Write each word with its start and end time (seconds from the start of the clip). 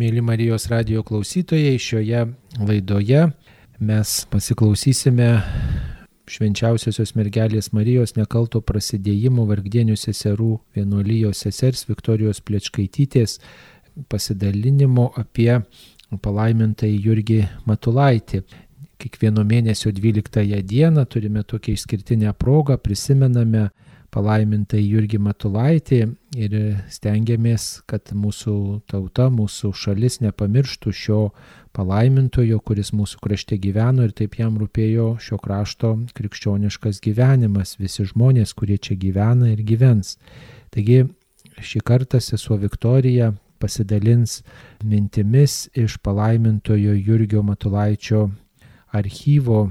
Mėly 0.00 0.22
Marijos 0.24 0.64
radio 0.70 1.02
klausytojai, 1.04 1.74
šioje 1.76 2.22
laidoje 2.64 3.18
mes 3.84 4.12
pasiklausysime 4.32 5.26
švenčiausiosios 6.30 7.12
mergelės 7.18 7.68
Marijos 7.76 8.14
nekalto 8.16 8.62
prasidėjimo 8.64 9.44
vargdienių 9.50 9.98
seserų 10.00 10.54
vienuolijos 10.78 11.42
sesers 11.44 11.84
Viktorijos 11.90 12.40
Plečkaitytės 12.40 13.36
pasidalinimo 14.08 15.10
apie 15.20 15.58
palaimintai 16.24 16.94
Jurgį 16.94 17.42
Matulaitį. 17.68 18.40
Kiekvieno 19.04 19.44
mėnesio 19.44 19.92
12 19.92 20.62
dieną 20.64 21.04
turime 21.12 21.44
tokią 21.44 21.76
išskirtinę 21.76 22.32
progą, 22.40 22.80
prisimename 22.80 23.68
palaimintai 24.14 24.80
Jurgį 24.82 25.20
Matulaitį 25.22 26.00
ir 26.38 26.56
stengiamės, 26.90 27.82
kad 27.90 28.12
mūsų 28.14 28.54
tauta, 28.90 29.28
mūsų 29.30 29.72
šalis 29.76 30.20
nepamirštų 30.24 30.92
šio 30.94 31.20
palaimintojo, 31.76 32.58
kuris 32.66 32.92
mūsų 32.96 33.20
krašte 33.22 33.58
gyveno 33.62 34.06
ir 34.06 34.14
taip 34.16 34.38
jam 34.40 34.58
rūpėjo 34.60 35.12
šio 35.22 35.38
krašto 35.42 35.92
krikščioniškas 36.18 37.00
gyvenimas, 37.04 37.76
visi 37.78 38.06
žmonės, 38.08 38.54
kurie 38.58 38.78
čia 38.78 38.98
gyvena 38.98 39.52
ir 39.54 39.62
gyvens. 39.66 40.16
Taigi 40.74 41.04
šį 41.60 41.84
kartą 41.86 42.20
sesuo 42.22 42.58
Viktorija 42.60 43.32
pasidalins 43.60 44.40
mintimis 44.84 45.68
iš 45.76 45.98
palaimintojo 46.02 46.94
Jurgio 46.96 47.42
Matulaičio 47.46 48.30
archyvo 48.92 49.70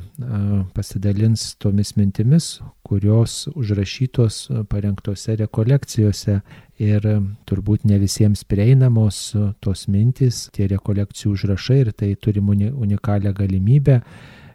pasidalins 0.74 1.56
tomis 1.60 1.96
mintimis, 1.98 2.62
kurios 2.84 3.48
užrašytos 3.56 4.48
parengtose 4.72 5.36
rekolekcijose 5.42 6.40
ir 6.80 7.08
turbūt 7.50 7.84
ne 7.84 8.00
visiems 8.00 8.46
prieinamos 8.48 9.22
tos 9.60 9.88
mintys, 9.92 10.48
tie 10.56 10.70
rekolekcijų 10.72 11.34
užrašai 11.36 11.80
ir 11.84 11.92
tai 11.92 12.14
turim 12.16 12.50
unikalią 12.54 13.34
galimybę 13.36 14.00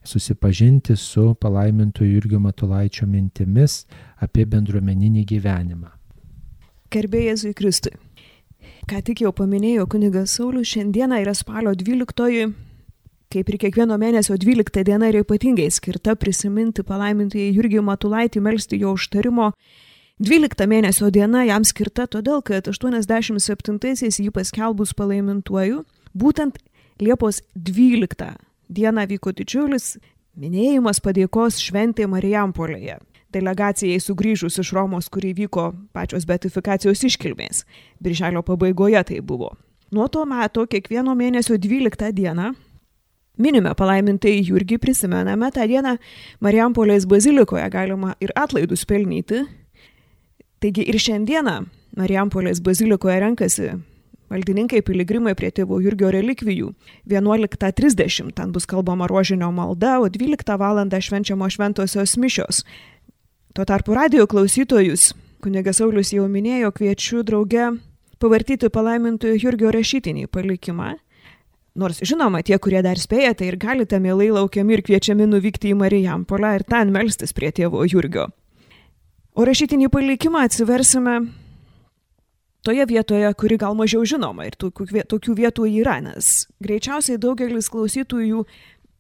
susipažinti 0.05 0.97
su 0.97 1.33
palaimintų 1.41 2.09
Jurgio 2.09 2.41
Matulaičio 2.41 3.07
mintimis 3.09 3.85
apie 4.21 4.45
bendruomeninį 4.49 5.25
gyvenimą. 5.29 5.93
Gerbėjai 6.93 7.33
Jėzui 7.33 7.55
Kristui. 7.57 7.97
Ką 8.89 9.01
tik 9.05 9.25
jau 9.25 9.33
paminėjo 9.33 9.87
kunigas 9.89 10.37
Saulis, 10.37 10.69
šiandieną 10.73 11.21
yra 11.25 11.33
spalio 11.37 11.73
12 11.73 12.53
kaip 13.35 13.51
ir 13.51 13.59
kiekvieno 13.65 13.97
mėnesio 13.99 14.37
12 14.39 14.85
diena 14.87 15.09
yra 15.11 15.25
ypatingai 15.25 15.67
skirta 15.75 16.15
prisiminti 16.19 16.85
palaimintąjį 16.87 17.49
Jurgį 17.57 17.83
Matulaitį, 17.83 18.43
melstį 18.45 18.79
jo 18.85 18.95
užtarimo. 18.95 19.51
12 20.23 20.69
mėnesio 20.71 21.11
diena 21.11 21.43
jam 21.43 21.65
skirta 21.67 22.07
todėl, 22.07 22.45
kad 22.47 22.69
87-aisiais 22.71 24.21
jį 24.23 24.31
paskelbus 24.35 24.95
palaimintuoju, 24.95 25.83
būtent 26.15 26.61
Liepos 27.03 27.41
12 27.59 28.37
dieną 28.71 29.07
vyko 29.11 29.33
didžiulis 29.35 29.97
minėjimas 30.39 31.01
padėkos 31.03 31.59
šventė 31.59 32.07
Marijampolėje. 32.11 33.01
Delegacijai 33.35 33.99
sugrįžus 33.99 34.61
iš 34.63 34.71
Romos, 34.77 35.09
kuri 35.11 35.33
vyko 35.35 35.73
pačios 35.91 36.23
betifikacijos 36.29 37.03
iškilmės. 37.09 37.65
Birželio 37.99 38.45
pabaigoje 38.47 39.03
tai 39.11 39.19
buvo. 39.19 39.57
Nuo 39.91 40.07
to 40.07 40.23
meto 40.23 40.63
kiekvieno 40.71 41.17
mėnesio 41.19 41.59
12 41.59 42.15
dieną 42.15 42.53
Minime 43.35 43.73
palaimintai 43.75 44.37
Jurgį, 44.47 44.79
prisimename 44.79 45.49
tą 45.51 45.65
dieną 45.67 45.97
Marijampolės 46.45 47.09
bazilikoje 47.11 47.65
galima 47.71 48.13
ir 48.23 48.31
atlaidus 48.39 48.85
pelnyti. 48.87 49.43
Taigi 50.63 50.85
ir 50.87 51.01
šiandieną 51.03 51.57
Marijampolės 51.99 52.63
bazilikoje 52.63 53.19
renkasi 53.25 53.73
maldininkai 54.35 54.83
piligrimai 54.83 55.35
prie 55.39 55.51
tėvo 55.55 55.81
Jurgio 55.83 56.11
relikvijų. 56.15 56.73
11.30 57.11 58.33
ten 58.39 58.53
bus 58.55 58.67
kalbama 58.71 59.09
rožinio 59.11 59.51
malda, 59.55 59.99
o 60.01 60.09
12 60.09 60.57
val. 60.59 60.83
švenčiamo 61.01 61.51
šventosios 61.51 62.17
mišios. 62.17 62.65
Tuo 63.55 63.65
tarpu 63.65 63.95
radio 63.95 64.27
klausytojus, 64.27 65.13
kunigas 65.43 65.79
Saulis 65.79 66.13
jau 66.13 66.27
minėjo, 66.29 66.73
kviečiu 66.75 67.23
drauge 67.23 67.79
pavartyti 68.19 68.71
palaimintojo 68.71 69.39
Jurgio 69.39 69.71
rašytinį 69.71 70.27
palikimą 70.27 70.95
Nors 71.75 71.99
žinoma, 72.07 72.39
tie, 72.47 72.55
kurie 72.63 72.79
dar 72.87 72.99
spėjate 73.03 73.41
tai 73.41 73.49
ir 73.51 73.57
galite 73.59 73.99
mielai 73.99 74.29
laukiami 74.31 74.77
ir 74.77 74.83
kviečiami 74.87 75.27
nuvykti 75.27 75.73
į 75.73 75.79
Marijampolę 75.81 76.53
ir 76.55 76.63
ten 76.71 76.93
melstis 76.95 77.35
prie 77.35 77.51
tėvo 77.51 77.83
Jurgio. 77.91 78.29
O 79.35 79.43
rašytinį 79.43 79.89
palikimą 79.91 80.45
atsiversime 80.47 81.17
toje 82.63 82.87
vietoje, 82.87 83.33
kuri 83.35 83.59
gal 83.59 83.75
mažiau 83.75 84.07
žinoma 84.07 84.47
ir 84.47 84.55
tokių, 84.55 84.87
vietų 85.41 85.67
yra, 85.83 85.99
nes 86.05 86.47
greičiausiai 86.63 87.19
daugelis 87.19 87.67
klausytojų 87.75 88.45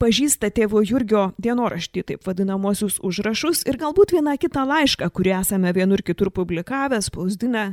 pažįsta 0.02 0.50
tėvo 0.54 0.82
Jurgio 0.84 1.28
dienoraštį, 1.42 2.02
taip 2.08 2.26
vadinamosius 2.26 2.98
užrašus 3.04 3.64
ir 3.68 3.78
galbūt 3.80 4.14
vieną 4.16 4.36
kitą 4.40 4.64
laišką, 4.68 5.08
kurį 5.14 5.34
esame 5.40 5.72
vienur 5.76 6.02
kitur 6.04 6.30
publikavę, 6.34 7.00
spausdinę. 7.04 7.66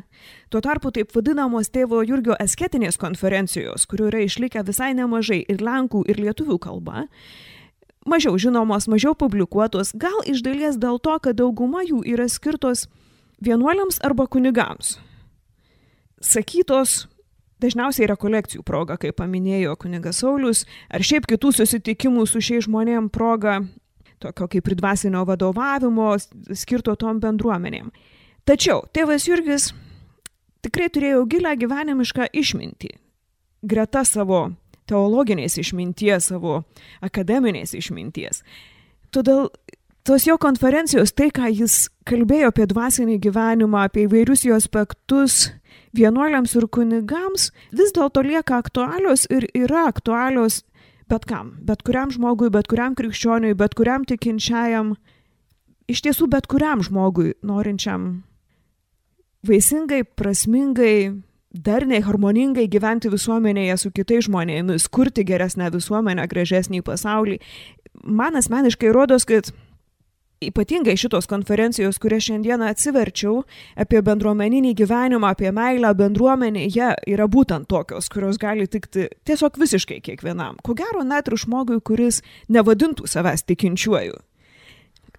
Tuo 0.54 0.62
tarpu 0.64 0.92
taip 0.96 1.14
vadinamos 1.16 1.72
tėvo 1.74 2.02
Jurgio 2.08 2.38
asketinės 2.38 3.00
konferencijos, 3.02 3.88
kurių 3.90 4.12
yra 4.12 4.26
išlikę 4.28 4.64
visai 4.68 4.94
nemažai 4.98 5.42
ir 5.50 5.64
lenkų, 5.66 6.06
ir 6.12 6.22
lietuvių 6.22 6.60
kalba, 6.62 7.08
mažiau 8.06 8.38
žinomos, 8.38 8.90
mažiau 8.90 9.16
publikuotos, 9.18 9.94
gal 9.94 10.22
iš 10.26 10.42
dalies 10.46 10.80
dėl 10.82 11.00
to, 11.02 11.18
kad 11.22 11.38
dauguma 11.38 11.86
jų 11.86 12.04
yra 12.08 12.28
skirtos 12.30 12.88
vienuoliams 13.42 14.02
arba 14.06 14.28
kunigams. 14.30 15.00
Sakytos 16.22 17.08
dažniausiai 17.62 18.10
rekolekcijų 18.12 18.64
proga, 18.68 18.98
kaip 19.02 19.18
paminėjo 19.20 19.76
kunigas 19.80 20.22
Saulis, 20.24 20.66
ar 20.90 21.06
šiaip 21.06 21.28
kitų 21.30 21.54
susitikimų 21.60 22.26
su 22.30 22.42
šiais 22.44 22.68
žmonėm 22.68 23.10
proga, 23.14 23.60
tokio 24.22 24.48
kaip 24.52 24.68
ir 24.68 24.78
dvasinio 24.80 25.24
vadovavimo 25.30 26.14
skirto 26.58 26.96
tom 27.00 27.22
bendruomenėm. 27.24 27.92
Tačiau 28.46 28.86
tėvas 28.94 29.28
Jurgis 29.30 29.72
tikrai 30.66 30.90
turėjo 30.94 31.26
gilę 31.30 31.54
gyvenimišką 31.58 32.32
išmintį. 32.42 32.96
Greta 33.62 34.04
savo 34.06 34.48
teologinės 34.90 35.60
išminties, 35.62 36.32
savo 36.32 36.64
akademinės 37.06 37.76
išminties. 37.78 38.42
Todėl 39.14 39.50
tos 40.08 40.26
jo 40.26 40.38
konferencijos, 40.42 41.14
tai, 41.14 41.30
ką 41.34 41.50
jis 41.52 41.86
kalbėjo 42.10 42.52
apie 42.52 42.68
dvasinį 42.70 43.20
gyvenimą, 43.22 43.86
apie 43.88 44.08
įvairius 44.08 44.46
jo 44.48 44.58
aspektus, 44.58 45.52
vienuoliams 45.98 46.56
ir 46.56 46.68
kunigams 46.68 47.52
vis 47.72 47.94
dėlto 47.96 48.24
lieka 48.26 48.60
aktualios 48.62 49.28
ir 49.30 49.48
yra 49.58 49.88
aktualios 49.90 50.64
bet 51.12 51.26
kam, 51.28 51.56
bet 51.68 51.84
kuriam 51.84 52.12
žmogui, 52.14 52.50
bet 52.54 52.70
kuriam 52.72 52.96
krikščioniui, 52.96 53.56
bet 53.60 53.76
kuriam 53.76 54.06
tikinčiajam, 54.08 54.96
iš 55.92 56.04
tiesų 56.06 56.30
bet 56.32 56.48
kuriam 56.52 56.84
žmogui 56.86 57.34
norinčiam 57.44 58.24
vaisingai, 59.48 60.04
prasmingai, 60.06 61.12
darniai, 61.52 62.04
harmoningai 62.06 62.68
gyventi 62.72 63.12
visuomenėje 63.12 63.78
su 63.82 63.92
kitais 63.92 64.28
žmonėmis, 64.30 64.88
kurti 64.94 65.26
geresnę 65.28 65.72
visuomenę, 65.74 66.28
gražesnį 66.32 66.84
pasaulį. 66.88 67.40
Man 68.06 68.38
asmeniškai 68.40 68.94
rodos, 68.94 69.26
kad 69.28 69.52
ypatingai 70.42 70.98
šitos 70.98 71.28
konferencijos, 71.30 72.00
kurią 72.02 72.20
šiandieną 72.26 72.70
atsiverčiau, 72.72 73.44
apie 73.78 74.02
bendruomeninį 74.06 74.74
gyvenimą, 74.80 75.34
apie 75.36 75.52
meilę 75.54 75.94
bendruomenėje, 75.98 76.90
yra 77.14 77.28
būtent 77.30 77.70
tokios, 77.70 78.10
kurios 78.10 78.40
gali 78.42 78.66
tikti 78.68 79.08
tiesiog 79.28 79.60
visiškai 79.62 80.00
kiekvienam. 80.02 80.58
Ko 80.66 80.74
gero 80.78 81.06
net 81.06 81.30
ir 81.30 81.38
žmogui, 81.38 81.78
kuris 81.86 82.22
nevadintų 82.50 83.10
savęs 83.10 83.46
tikinčiuoju. 83.46 84.18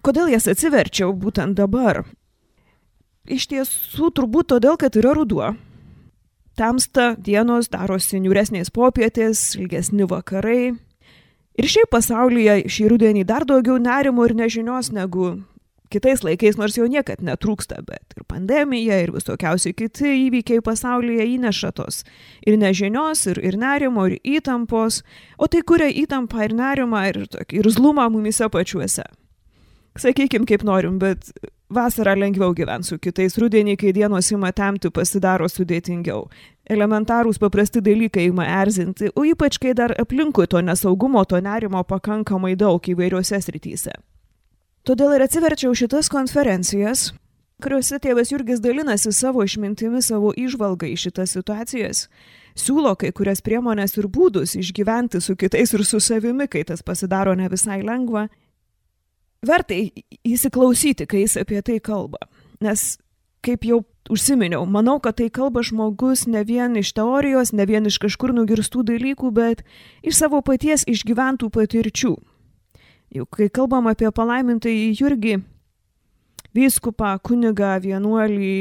Kodėl 0.03 0.33
jas 0.33 0.49
atsiverčiau 0.51 1.13
būtent 1.15 1.55
dabar? 1.55 2.03
Iš 3.23 3.47
tiesų 3.53 4.11
turbūt 4.11 4.51
todėl, 4.51 4.75
kad 4.75 4.97
yra 4.99 5.13
ruduo. 5.15 5.53
Tamsta 6.59 7.13
dienos 7.15 7.71
darosi 7.71 8.19
niūresnės 8.19 8.69
popietės, 8.75 9.53
ilgesni 9.55 10.03
vakarai, 10.05 10.75
Ir 11.53 11.69
šiaip 11.69 11.91
pasaulyje 11.93 12.63
šį 12.71 12.91
rudenį 12.93 13.25
dar 13.29 13.45
daugiau 13.45 13.77
nerimo 13.81 14.25
ir 14.25 14.33
nežinios 14.37 14.89
negu 14.93 15.35
kitais 15.93 16.23
laikais, 16.25 16.57
nors 16.57 16.77
jau 16.77 16.87
niekad 16.89 17.21
netrūksta, 17.21 17.83
bet 17.85 18.15
ir 18.17 18.25
pandemija, 18.29 18.97
ir 19.03 19.13
visokiausi 19.13 19.75
kiti 19.77 20.15
įvykiai 20.25 20.63
pasaulyje 20.65 21.27
įneša 21.35 21.73
tos 21.77 22.01
ir 22.47 22.57
nežinios, 22.57 23.25
ir, 23.29 23.41
ir 23.45 23.57
nerimo, 23.61 24.07
ir 24.09 24.17
įtampos, 24.39 25.03
o 25.37 25.49
tai 25.51 25.61
kuria 25.61 25.91
įtampą 26.03 26.47
ir 26.47 26.55
nerimą, 26.57 27.03
ir, 27.11 27.21
ir 27.53 27.69
zlumą 27.69 28.09
mumise 28.13 28.49
pačiuose. 28.49 29.05
Sakykim, 30.01 30.47
kaip 30.49 30.63
norim, 30.65 30.97
bet 30.97 31.29
vasarą 31.73 32.15
lengviau 32.17 32.55
gyventi 32.57 32.89
su 32.89 32.97
kitais, 33.01 33.37
rudenį, 33.37 33.77
kai 33.77 33.93
dienos 33.93 34.31
ima 34.33 34.49
temti, 34.55 34.89
pasidaro 34.93 35.45
sudėtingiau 35.49 36.25
elementarūs 36.69 37.39
paprasti 37.41 37.81
dalykai 37.83 38.29
ima 38.29 38.45
erzinti, 38.61 39.11
o 39.15 39.25
ypač 39.27 39.59
kai 39.59 39.73
dar 39.77 39.93
aplinkui 39.99 40.47
to 40.47 40.61
nesaugumo, 40.63 41.25
to 41.25 41.39
nerimo 41.43 41.83
pakankamai 41.83 42.55
daug 42.59 42.83
įvairiuose 42.83 43.39
srityse. 43.43 43.95
Todėl 44.83 45.15
ir 45.15 45.23
atsiverčiau 45.23 45.75
šitas 45.75 46.09
konferencijas, 46.11 47.11
kuriuose 47.63 47.99
tėvas 48.03 48.33
Jurgis 48.33 48.59
dalinasi 48.63 49.13
savo 49.15 49.43
išmintimi, 49.47 50.01
savo 50.03 50.33
išvalgą 50.35 50.89
į 50.91 50.97
šitas 51.05 51.35
situacijas, 51.37 52.07
siūlo 52.59 52.91
kai 52.99 53.13
kurias 53.15 53.43
priemonės 53.43 53.95
ir 53.99 54.09
būdus 54.11 54.57
išgyventi 54.59 55.21
su 55.23 55.37
kitais 55.39 55.71
ir 55.75 55.85
su 55.87 56.01
savimi, 56.03 56.49
kai 56.51 56.65
tas 56.67 56.83
pasidaro 56.83 57.35
ne 57.39 57.47
visai 57.51 57.79
lengva. 57.83 58.27
Vertai 59.43 59.91
įsiklausyti, 60.23 61.07
kai 61.07 61.23
jis 61.25 61.37
apie 61.39 61.61
tai 61.63 61.79
kalba. 61.83 62.19
Nes, 62.63 62.97
kaip 63.43 63.67
jau 63.67 63.81
užsiminiau, 64.11 64.65
manau, 64.67 64.99
kad 65.03 65.17
tai 65.19 65.29
kalba 65.31 65.63
žmogus 65.63 66.25
ne 66.27 66.43
vien 66.47 66.75
iš 66.79 66.93
teorijos, 66.97 67.53
ne 67.55 67.65
vien 67.67 67.87
iš 67.87 67.99
kažkur 68.03 68.33
nugirstų 68.35 68.83
dalykų, 68.91 69.31
bet 69.35 69.63
iš 70.03 70.19
savo 70.23 70.41
paties 70.43 70.87
išgyventų 70.87 71.49
patirčių. 71.53 72.15
Juk 73.13 73.29
kai 73.37 73.49
kalbam 73.53 73.87
apie 73.91 74.09
palaimintąjį 74.09 74.87
Jurgį, 74.97 75.35
vyskupą, 76.57 77.13
kunigą, 77.21 77.75
vienuolį, 77.83 78.55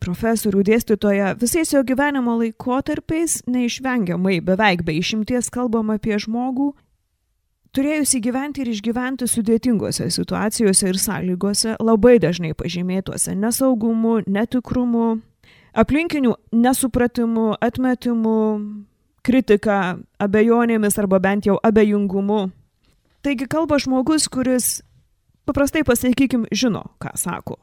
profesorių, 0.00 0.62
dėstytoją, 0.66 1.34
visais 1.40 1.72
jo 1.72 1.82
gyvenimo 1.86 2.36
laikotarpiais 2.40 3.42
neišvengiamai, 3.50 4.40
beveik 4.44 4.84
be 4.86 4.96
išimties 5.00 5.50
kalbam 5.52 5.92
apie 5.94 6.18
žmogų, 6.22 6.72
turėjusi 7.76 8.22
gyventi 8.24 8.64
ir 8.64 8.72
išgyventi 8.72 9.28
sudėtingose 9.28 10.08
situacijose 10.12 10.88
ir 10.88 10.98
sąlygose, 11.00 11.76
labai 11.82 12.16
dažnai 12.22 12.54
pažymėtuose 12.56 13.36
nesaugumu, 13.36 14.22
netikrumu, 14.26 15.18
aplinkinių 15.76 16.34
nesupratimu, 16.56 17.50
atmetimu, 17.60 18.38
kritika, 19.26 19.98
abejonėmis 20.22 20.96
arba 21.02 21.20
bent 21.20 21.48
jau 21.50 21.58
abejingumu. 21.62 22.46
Taigi 23.26 23.48
kalba 23.50 23.78
žmogus, 23.82 24.28
kuris 24.30 24.80
paprastai 25.46 25.84
pasakykim 25.86 26.46
žino, 26.54 26.84
ką 27.02 27.12
sako. 27.18 27.58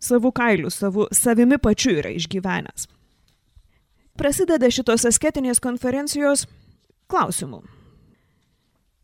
Savų 0.00 0.32
kailių, 0.36 0.70
savų, 0.72 1.10
savimi 1.12 1.60
pačiu 1.60 1.98
yra 2.00 2.12
išgyvenęs. 2.16 2.88
Prasideda 4.20 4.68
šitos 4.72 5.06
asketinės 5.08 5.60
konferencijos 5.62 6.46
klausimu. 7.08 7.62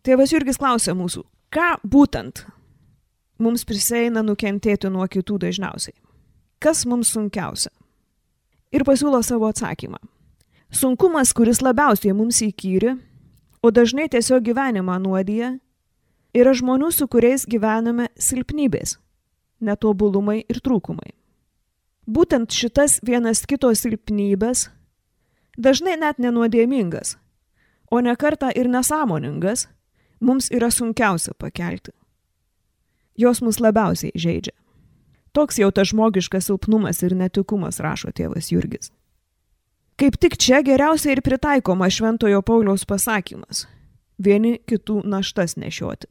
Tėvas 0.07 0.31
Jurgis 0.31 0.61
klausia 0.61 0.95
mūsų, 0.95 1.25
ką 1.51 1.81
būtent 1.83 2.45
mums 3.43 3.67
priseina 3.67 4.23
nukentėti 4.23 4.91
nuo 4.93 5.07
kitų 5.11 5.41
dažniausiai? 5.43 5.97
Kas 6.63 6.85
mums 6.87 7.11
sunkiausia? 7.13 7.73
Ir 8.71 8.87
pasiūlo 8.87 9.19
savo 9.27 9.51
atsakymą. 9.51 9.99
Sunkumas, 10.71 11.33
kuris 11.35 11.63
labiausiai 11.63 12.15
mums 12.15 12.39
įkyri, 12.45 12.97
o 13.63 13.71
dažnai 13.75 14.07
tiesiog 14.13 14.47
gyvenimą 14.47 14.99
nuodija, 15.03 15.57
Yra 16.37 16.53
žmonių, 16.53 16.91
su 16.93 17.07
kuriais 17.09 17.47
gyvename 17.49 18.11
silpnybės, 18.21 18.99
netobulumai 19.65 20.43
ir 20.45 20.59
trūkumai. 20.61 21.15
Būtent 22.05 22.53
šitas 22.53 22.99
vienas 23.07 23.41
kito 23.49 23.71
silpnybės, 23.73 24.67
dažnai 25.57 25.95
net 25.97 26.21
nenuodėmingas, 26.21 27.15
o 27.89 28.03
nekarta 28.05 28.51
ir 28.53 28.69
nesąmoningas, 28.69 29.65
mums 30.21 30.51
yra 30.51 30.71
sunkiausia 30.71 31.35
pakelti. 31.39 31.93
Jos 33.17 33.43
mus 33.43 33.61
labiausiai 33.61 34.13
žaidžia. 34.15 34.53
Toks 35.33 35.59
jau 35.61 35.71
tas 35.73 35.91
žmogiškas 35.93 36.49
silpnumas 36.49 37.03
ir 37.05 37.15
netikumas, 37.17 37.81
rašo 37.81 38.13
tėvas 38.13 38.49
Jurgis. 38.53 38.91
Kaip 39.97 40.19
tik 40.21 40.37
čia 40.37 40.63
geriausiai 40.65 41.17
ir 41.17 41.23
pritaikoma 41.25 41.89
Šventojo 41.93 42.43
Pauliaus 42.43 42.85
pasakymas- 42.85 43.67
vieni 44.27 44.59
kitų 44.67 45.05
naštas 45.05 45.57
nešioti. 45.57 46.07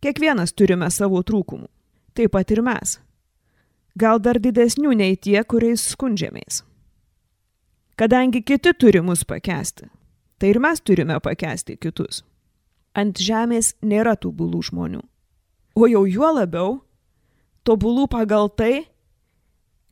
Kiekvienas 0.00 0.52
turime 0.52 0.90
savo 0.90 1.22
trūkumų. 1.22 1.68
Taip 2.14 2.32
pat 2.32 2.50
ir 2.50 2.62
mes. 2.62 2.98
Gal 3.96 4.18
dar 4.18 4.34
didesnių 4.34 4.96
nei 4.96 5.16
tie, 5.16 5.44
kuriais 5.44 5.94
skundžiamės. 5.94 6.62
Kadangi 7.96 8.42
kiti 8.42 8.72
turi 8.72 9.02
mus 9.02 9.24
pakesti, 9.24 9.90
tai 10.38 10.48
ir 10.48 10.58
mes 10.58 10.80
turime 10.80 11.20
pakesti 11.20 11.76
kitus. 11.76 12.22
Ant 12.96 13.20
žemės 13.22 13.74
nėra 13.82 14.16
tobulų 14.18 14.62
žmonių. 14.70 15.02
O 15.78 15.86
jau 15.86 16.02
juo 16.10 16.30
labiau, 16.34 16.80
tobulų 17.62 18.08
pagal 18.10 18.50
tai, 18.50 18.86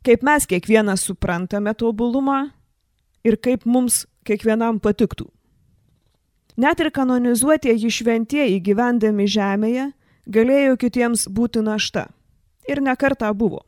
kaip 0.03 0.25
mes 0.27 0.47
kiekvienas 0.51 1.05
suprantame 1.07 1.75
tobulumą 1.79 2.49
ir 3.25 3.39
kaip 3.39 3.67
mums 3.67 4.07
kiekvienam 4.27 4.81
patiktų. 4.83 5.29
Net 6.59 6.81
ir 6.83 6.91
kanonizuotieji 6.91 7.91
šventieji 8.01 8.59
gyvendami 8.67 9.29
žemėje 9.31 9.93
galėjo 10.27 10.75
kitiems 10.81 11.29
būti 11.31 11.63
našta. 11.63 12.09
Ir 12.69 12.83
nekarta 12.83 13.31
buvo. 13.33 13.63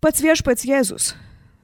Pats 0.00 0.24
viešpats 0.24 0.64
Jėzus, 0.64 1.12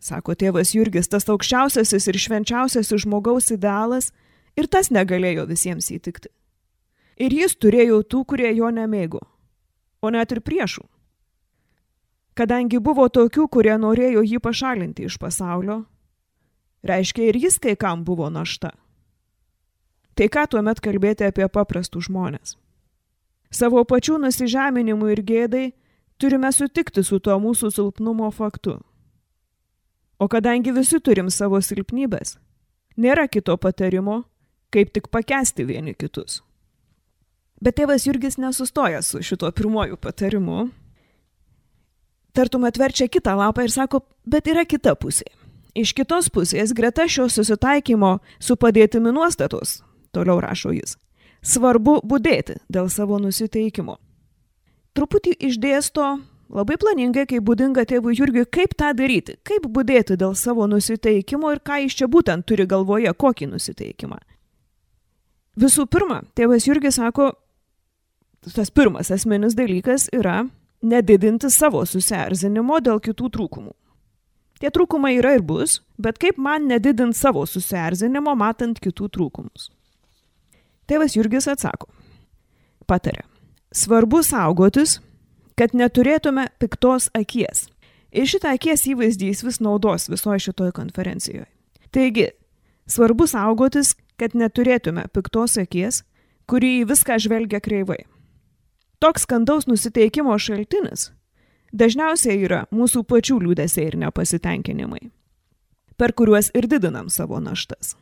sako 0.00 0.36
tėvas 0.36 0.74
Jurgis, 0.76 1.08
tas 1.08 1.26
aukščiausiasis 1.28 2.06
ir 2.08 2.18
švenčiausiasis 2.20 3.02
žmogaus 3.04 3.50
idealas, 3.52 4.12
ir 4.60 4.68
tas 4.68 4.92
negalėjo 4.92 5.46
visiems 5.48 5.90
įtikti. 5.90 6.30
Ir 7.20 7.34
jis 7.36 7.56
turėjo 7.60 8.02
tų, 8.04 8.24
kurie 8.32 8.52
jo 8.56 8.70
nemėgo, 8.72 9.20
o 10.00 10.10
net 10.12 10.32
ir 10.32 10.40
priešų. 10.44 10.86
Kadangi 12.38 12.78
buvo 12.80 13.08
tokių, 13.12 13.48
kurie 13.52 13.74
norėjo 13.76 14.22
jį 14.24 14.38
pašalinti 14.40 15.04
iš 15.08 15.18
pasaulio, 15.20 15.82
reiškia 16.86 17.26
ir 17.28 17.36
jis 17.36 17.58
kai 17.60 17.74
kam 17.76 18.04
buvo 18.06 18.30
našta. 18.32 18.70
Tai 20.16 20.28
ką 20.32 20.46
tuomet 20.52 20.80
kalbėti 20.80 21.26
apie 21.28 21.46
paprastų 21.48 22.02
žmonės? 22.08 22.56
Savo 23.50 23.82
pačių 23.84 24.18
nusižeminimu 24.22 25.10
ir 25.10 25.22
gėdai 25.26 25.66
turime 26.20 26.52
sutikti 26.52 27.02
su 27.02 27.18
tuo 27.18 27.38
mūsų 27.42 27.72
silpnumo 27.74 28.30
faktu. 28.30 28.78
O 30.20 30.28
kadangi 30.28 30.72
visi 30.76 31.00
turim 31.00 31.30
savo 31.32 31.58
silpnybės, 31.64 32.36
nėra 33.00 33.26
kito 33.28 33.56
patarimo, 33.56 34.22
kaip 34.70 34.92
tik 34.94 35.10
pakesti 35.10 35.66
vieni 35.66 35.94
kitus. 35.94 36.40
Bet 37.60 37.76
tėvas 37.76 38.06
Jurgis 38.06 38.38
nesustoja 38.40 39.02
su 39.04 39.20
šituo 39.22 39.50
pirmoju 39.52 39.98
patarimu. 40.00 40.70
Tartum 42.32 42.64
atverčia 42.64 43.10
kitą 43.10 43.34
lapą 43.36 43.66
ir 43.66 43.74
sako, 43.74 44.00
bet 44.24 44.48
yra 44.48 44.64
kita 44.64 44.94
pusė. 44.96 45.28
Iš 45.76 45.92
kitos 45.94 46.30
pusės 46.32 46.72
greta 46.74 47.06
šio 47.08 47.28
susitaikymo 47.30 48.18
su 48.42 48.56
padėtimi 48.56 49.12
nuostatos, 49.14 49.80
toliau 50.14 50.40
rašo 50.42 50.72
jis, 50.74 50.96
svarbu 51.42 52.00
būdėti 52.02 52.58
dėl 52.72 52.88
savo 52.90 53.20
nusiteikimo. 53.22 53.98
Truputį 54.96 55.36
išdėsto 55.46 56.06
labai 56.50 56.78
planingai, 56.80 57.26
kaip 57.30 57.44
būdinga 57.46 57.84
tėvui 57.86 58.16
Jurgiui, 58.18 58.46
kaip 58.50 58.74
tą 58.74 58.90
daryti, 58.96 59.36
kaip 59.46 59.68
būdėti 59.70 60.16
dėl 60.18 60.34
savo 60.34 60.66
nusiteikimo 60.70 61.52
ir 61.54 61.62
ką 61.62 61.84
jis 61.84 62.00
čia 62.00 62.10
būtent 62.10 62.46
turi 62.46 62.66
galvoje, 62.66 63.12
kokį 63.14 63.52
nusiteikimą. 63.52 64.18
Visų 65.58 65.86
pirma, 65.90 66.20
tėvas 66.38 66.68
Jurgis 66.68 67.00
sako, 67.00 67.32
tas 68.54 68.70
pirmas 68.70 69.10
esminis 69.10 69.56
dalykas 69.58 70.08
yra 70.14 70.44
nedidinti 70.82 71.50
savo 71.50 71.82
susierzinimo 71.86 72.78
dėl 72.80 73.00
kitų 73.02 73.30
trūkumų. 73.34 73.74
Tie 74.60 74.68
trūkumai 74.68 75.14
yra 75.16 75.34
ir 75.38 75.42
bus, 75.42 75.80
bet 75.98 76.20
kaip 76.20 76.38
man 76.38 76.68
nedidinti 76.68 77.16
savo 77.16 77.46
susierzinimo 77.48 78.34
matant 78.36 78.80
kitų 78.80 79.08
trūkumus. 79.16 79.70
Tėvas 80.90 81.16
Jurgis 81.16 81.48
atsako. 81.48 81.88
Patarė. 82.86 83.24
Svarbu 83.70 84.20
saugotis, 84.26 84.98
kad 85.56 85.74
neturėtume 85.76 86.48
piktos 86.58 87.08
akies. 87.16 87.68
Ir 88.10 88.26
šitą 88.26 88.56
akies 88.56 88.88
įvaizdį 88.90 89.30
jis 89.30 89.44
vis 89.46 89.60
naudos 89.62 90.08
visoje 90.10 90.42
šitoje 90.48 90.74
konferencijoje. 90.74 91.46
Taigi, 91.94 92.26
svarbu 92.90 93.28
saugotis, 93.30 93.94
kad 94.20 94.36
neturėtume 94.36 95.06
piktos 95.14 95.56
akies, 95.60 96.02
kuri 96.50 96.80
į 96.80 96.90
viską 96.90 97.16
žvelgia 97.22 97.62
kreivai. 97.64 98.02
Toks 99.00 99.24
skandaus 99.24 99.64
nusiteikimo 99.70 100.36
šaltinis 100.36 101.08
dažniausiai 101.72 102.42
yra 102.44 102.64
mūsų 102.74 103.04
pačių 103.08 103.38
liūdėsiai 103.44 103.86
ir 103.88 103.96
nepasitenkinimai, 104.02 105.02
per 105.96 106.12
kuriuos 106.12 106.50
ir 106.58 106.68
didinam 106.70 107.08
savo 107.08 107.40
naštas. 107.40 107.94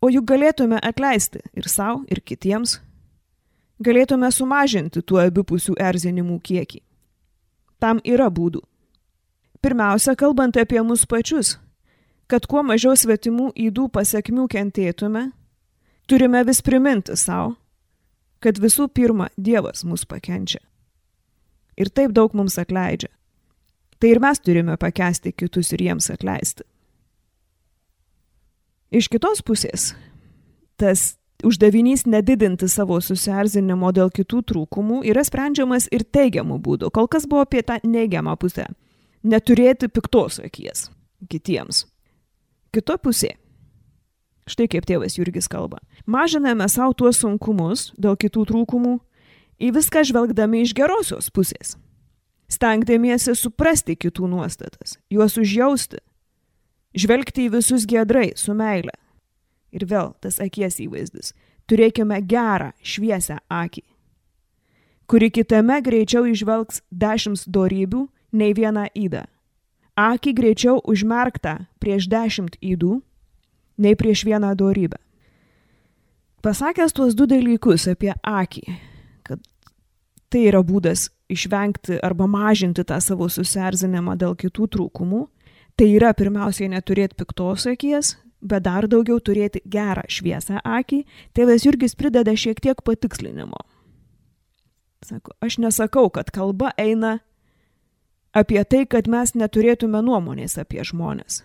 O 0.00 0.10
juk 0.12 0.26
galėtume 0.28 0.78
atleisti 0.82 1.40
ir 1.56 1.68
savo, 1.68 2.04
ir 2.12 2.20
kitiems. 2.20 2.78
Galėtume 3.82 4.28
sumažinti 4.32 5.02
tų 5.02 5.18
abipusių 5.26 5.74
erzinimų 5.82 6.38
kiekį. 6.44 6.80
Tam 7.82 8.00
yra 8.04 8.28
būdų. 8.32 8.62
Pirmiausia, 9.60 10.14
kalbant 10.16 10.56
apie 10.60 10.80
mus 10.84 11.04
pačius, 11.08 11.56
kad 12.30 12.46
kuo 12.50 12.62
mažiau 12.66 12.96
svetimų 12.98 13.52
įdų 13.68 13.88
pasiekmių 13.94 14.46
kentėtume, 14.50 15.30
turime 16.10 16.42
vis 16.46 16.62
priminti 16.62 17.16
savo, 17.18 17.54
kad 18.42 18.58
visų 18.62 18.88
pirma 18.94 19.28
Dievas 19.36 19.84
mus 19.84 20.04
pakenčia. 20.06 20.60
Ir 21.76 21.90
taip 21.90 22.14
daug 22.16 22.34
mums 22.34 22.58
atleidžia. 22.58 23.10
Tai 24.00 24.10
ir 24.12 24.20
mes 24.20 24.40
turime 24.40 24.76
pakesti 24.76 25.32
kitus 25.32 25.72
ir 25.72 25.86
jiems 25.86 26.10
atleisti. 26.12 26.64
Iš 28.92 29.08
kitos 29.12 29.42
pusės, 29.44 29.90
tas 30.78 31.16
uždavinys 31.44 32.04
nedidinti 32.06 32.68
savo 32.70 33.00
susierzinimo 33.02 33.90
dėl 33.96 34.12
kitų 34.14 34.42
trūkumų 34.52 35.02
yra 35.10 35.24
sprendžiamas 35.26 35.88
ir 35.92 36.04
teigiamų 36.04 36.60
būdų. 36.62 36.92
Kol 36.94 37.08
kas 37.10 37.26
buvo 37.28 37.44
apie 37.44 37.64
tą 37.66 37.80
neigiamą 37.82 38.36
pusę- 38.36 38.68
neturėti 39.32 39.88
piktos 39.88 40.40
akies. 40.40 40.90
kitiems. 41.28 41.95
Kito 42.74 42.96
pusė. 43.00 43.34
Štai 44.46 44.68
kaip 44.70 44.86
tėvas 44.86 45.16
Jurgis 45.18 45.48
kalba. 45.50 45.80
Mažiname 46.06 46.68
savo 46.70 46.94
tuos 46.94 47.18
sunkumus 47.18 47.90
dėl 47.98 48.14
kitų 48.14 48.46
trūkumų, 48.52 48.94
į 49.58 49.72
viską 49.74 50.04
žvelgdami 50.06 50.62
iš 50.62 50.74
gerosios 50.76 51.32
pusės. 51.34 51.74
Stengdamiesi 52.46 53.34
suprasti 53.34 53.96
kitų 53.98 54.28
nuostatas, 54.30 55.00
juos 55.10 55.34
užjausti, 55.40 55.98
žvelgti 56.94 57.48
į 57.48 57.56
visus 57.56 57.88
gedrai 57.90 58.30
su 58.38 58.54
meile. 58.54 58.94
Ir 59.74 59.82
vėl 59.90 60.14
tas 60.22 60.38
akies 60.40 60.78
įvaizdis. 60.84 61.34
Turėkime 61.66 62.20
gerą, 62.22 62.70
šviesią 62.86 63.40
akį, 63.50 63.82
kuri 65.10 65.32
kitame 65.34 65.80
greičiau 65.82 66.22
išvelgs 66.30 66.84
dešimt 66.94 67.48
dorybių 67.50 68.06
nei 68.38 68.54
vieną 68.54 68.86
įdą. 68.94 69.24
Akį 69.96 70.32
greičiau 70.36 70.80
užmerktą 70.84 71.66
prieš 71.80 72.10
dešimt 72.12 72.58
įdų 72.60 73.00
nei 73.80 73.96
prieš 73.96 74.26
vieną 74.28 74.52
dorybę. 74.56 74.98
Pasakęs 76.44 76.92
tuos 76.92 77.16
du 77.16 77.26
dalykus 77.26 77.88
apie 77.90 78.12
akį, 78.22 78.76
kad 79.26 79.40
tai 80.30 80.44
yra 80.50 80.60
būdas 80.62 81.08
išvengti 81.32 81.96
arba 82.04 82.28
mažinti 82.30 82.84
tą 82.86 83.00
savo 83.02 83.26
susierzinimą 83.32 84.14
dėl 84.20 84.36
kitų 84.38 84.68
trūkumų, 84.76 85.24
tai 85.76 85.88
yra 85.96 86.12
pirmiausiai 86.14 86.68
neturėti 86.70 87.16
piktos 87.18 87.66
akies, 87.72 88.14
bet 88.40 88.62
dar 88.68 88.86
daugiau 88.86 89.18
turėti 89.18 89.62
gerą 89.64 90.04
šviesą 90.12 90.60
akį, 90.62 91.02
tėvas 91.34 91.66
Jurgis 91.66 91.96
prideda 91.98 92.36
šiek 92.36 92.60
tiek 92.62 92.84
patikslinimo. 92.84 93.64
Sako, 95.06 95.34
aš 95.40 95.58
nesakau, 95.62 96.08
kad 96.10 96.30
kalba 96.34 96.72
eina 96.78 97.18
apie 98.36 98.64
tai, 98.64 98.84
kad 98.84 99.08
mes 99.08 99.32
neturėtume 99.32 100.02
nuomonės 100.04 100.58
apie 100.60 100.84
žmonės, 100.84 101.40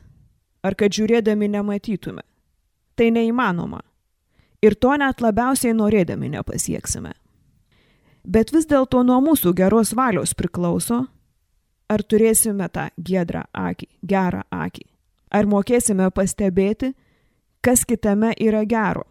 ar 0.66 0.76
kad 0.76 0.92
žiūrėdami 0.92 1.48
nematytume. 1.56 2.26
Tai 3.00 3.08
neįmanoma. 3.16 3.80
Ir 4.62 4.76
to 4.76 4.92
net 5.00 5.24
labiausiai 5.24 5.74
norėdami 5.74 6.30
nepasieksime. 6.36 7.16
Bet 8.22 8.52
vis 8.54 8.68
dėlto 8.70 9.02
nuo 9.08 9.18
mūsų 9.24 9.56
geros 9.58 9.96
valios 9.98 10.36
priklauso, 10.38 11.06
ar 11.90 12.04
turėsime 12.04 12.68
tą 12.70 12.90
gedrą 12.98 13.48
akį, 13.56 13.88
gerą 14.04 14.44
akį. 14.52 14.86
Ar 15.32 15.48
mokėsime 15.48 16.12
pastebėti, 16.12 16.92
kas 17.64 17.88
kitame 17.88 18.36
yra 18.38 18.66
gero, 18.68 19.08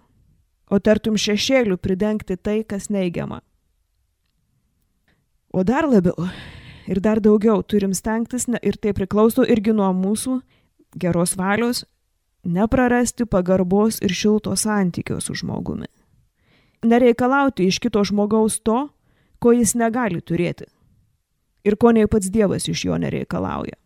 o 0.70 0.78
tartum 0.78 1.16
šešėlių 1.18 1.80
pridengti 1.80 2.36
tai, 2.36 2.60
kas 2.62 2.90
neigiama. 2.92 3.40
O 5.50 5.64
dar 5.66 5.88
labiau 5.90 6.28
ir 6.90 7.00
dar 7.00 7.20
daugiau 7.22 7.62
turim 7.62 7.94
stengtis 7.94 8.48
ir 8.62 8.76
tai 8.76 8.92
priklauso 8.92 9.46
irgi 9.46 9.72
nuo 9.72 9.92
mūsų 9.94 10.40
geros 10.98 11.36
valios 11.38 11.84
neprarasti 12.44 13.26
pagarbos 13.26 14.00
ir 14.02 14.10
šilto 14.10 14.56
santykio 14.56 15.20
su 15.20 15.34
žmogumi. 15.34 15.86
Nereikalauti 16.82 17.66
iš 17.68 17.78
kito 17.78 18.02
žmogaus 18.04 18.60
to, 18.64 18.88
ko 19.38 19.52
jis 19.52 19.74
negali 19.74 20.20
turėti 20.20 20.66
ir 21.64 21.76
ko 21.76 21.92
nei 21.92 22.08
pats 22.08 22.30
Dievas 22.32 22.68
iš 22.68 22.84
jo 22.88 22.96
nereikalauja. 22.96 23.76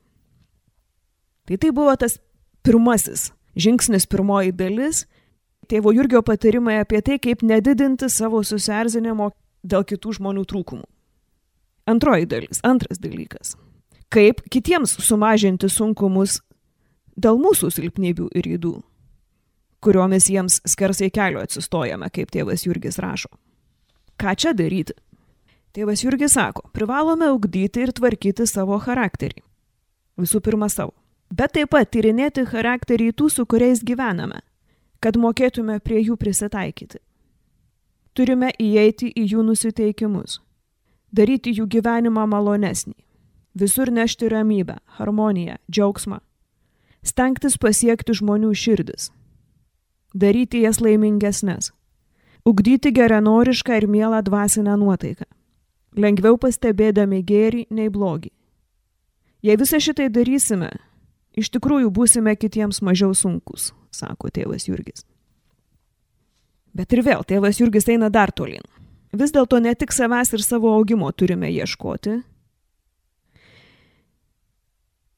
Tai 1.44 1.56
tai 1.58 1.70
buvo 1.74 1.96
tas 1.96 2.20
pirmasis 2.62 3.32
žingsnis, 3.58 4.06
pirmoji 4.06 4.54
dalis, 4.54 5.04
tėvo 5.70 5.92
Jurgio 5.94 6.22
patarimai 6.22 6.80
apie 6.82 7.02
tai, 7.02 7.18
kaip 7.18 7.42
nedidinti 7.42 8.08
savo 8.10 8.42
susierzinimo 8.42 9.30
dėl 9.62 9.84
kitų 9.86 10.18
žmonių 10.18 10.44
trūkumų. 10.50 10.86
Antroji 11.90 12.26
dalis, 12.26 12.62
antras 12.64 13.00
dalykas. 13.02 13.54
Kaip 14.12 14.40
kitiems 14.50 14.96
sumažinti 15.04 15.68
sunkumus 15.68 16.40
dėl 17.16 17.38
mūsų 17.40 17.70
silpnybių 17.74 18.28
ir 18.38 18.50
įdų, 18.56 18.74
kuriomis 19.84 20.30
jiems 20.32 20.60
skersai 20.68 21.10
kelio 21.12 21.42
atsistojame, 21.44 22.08
kaip 22.14 22.32
tėvas 22.32 22.64
Jurgis 22.66 23.00
rašo. 23.02 23.30
Ką 24.20 24.36
čia 24.38 24.54
daryti? 24.56 24.96
Tėvas 25.74 26.04
Jurgis 26.06 26.36
sako, 26.38 26.68
privalome 26.72 27.32
ugdyti 27.34 27.82
ir 27.82 27.92
tvarkyti 27.92 28.46
savo 28.46 28.78
charakterį. 28.80 29.42
Visų 30.22 30.40
pirma 30.40 30.70
savo 30.70 30.94
bet 31.34 31.54
taip 31.56 31.72
pat 31.74 31.90
tyrinėti 31.90 32.44
charakterį 32.48 33.12
tų, 33.18 33.30
su 33.30 33.46
kuriais 33.46 33.82
gyvename, 33.86 34.40
kad 35.02 35.18
mokėtume 35.20 35.80
prie 35.80 36.02
jų 36.02 36.16
prisitaikyti. 36.20 37.00
Turime 38.14 38.52
įeiti 38.60 39.10
į 39.10 39.26
jų 39.32 39.44
nusiteikimus, 39.48 40.38
daryti 41.14 41.54
jų 41.54 41.66
gyvenimą 41.70 42.26
malonesnį, 42.30 42.96
visur 43.54 43.92
nešti 43.94 44.28
ramybę, 44.32 44.80
harmoniją, 44.98 45.56
džiaugsmą, 45.70 46.18
stengtis 47.06 47.58
pasiekti 47.62 48.16
žmonių 48.18 48.50
širdis, 48.58 49.10
daryti 50.14 50.64
jas 50.64 50.82
laimingesnės, 50.82 51.70
ugdyti 52.44 52.90
geranorišką 52.94 53.78
ir 53.82 53.86
mielą 53.90 54.24
dvasinę 54.26 54.74
nuotaiką, 54.80 55.28
lengviau 55.94 56.40
pastebėdami 56.40 57.22
gėrį 57.22 57.68
nei 57.70 57.92
blogį. 57.92 58.34
Jei 59.44 59.60
visą 59.60 59.78
šitai 59.78 60.08
darysime, 60.10 60.72
Iš 61.34 61.50
tikrųjų 61.56 61.90
būsime 61.90 62.36
kitiems 62.38 62.78
mažiau 62.86 63.14
sunkus, 63.14 63.72
sako 63.90 64.30
tėvas 64.30 64.68
Jurgis. 64.68 65.02
Bet 66.74 66.94
ir 66.94 67.02
vėl 67.06 67.26
tėvas 67.26 67.58
Jurgis 67.58 67.88
eina 67.90 68.10
dar 68.10 68.30
tolin. 68.30 68.62
Vis 69.14 69.34
dėlto 69.34 69.60
ne 69.62 69.74
tik 69.78 69.92
savęs 69.94 70.32
ir 70.34 70.42
savo 70.42 70.72
augimo 70.74 71.10
turime 71.12 71.50
ieškoti, 71.52 72.16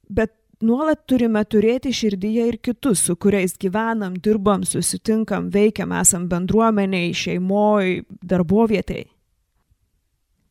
bet 0.08 0.34
nuolat 0.60 1.04
turime 1.08 1.42
turėti 1.44 1.92
širdyje 1.96 2.48
ir 2.50 2.58
kitus, 2.60 3.06
su 3.08 3.16
kuriais 3.16 3.56
gyvenam, 3.60 4.18
dirbam, 4.20 4.64
susitinkam, 4.68 5.48
veikiam, 5.52 5.94
esam 5.96 6.28
bendruomeniai, 6.28 7.14
šeimoj, 7.16 8.02
darbovietėj. 8.22 9.06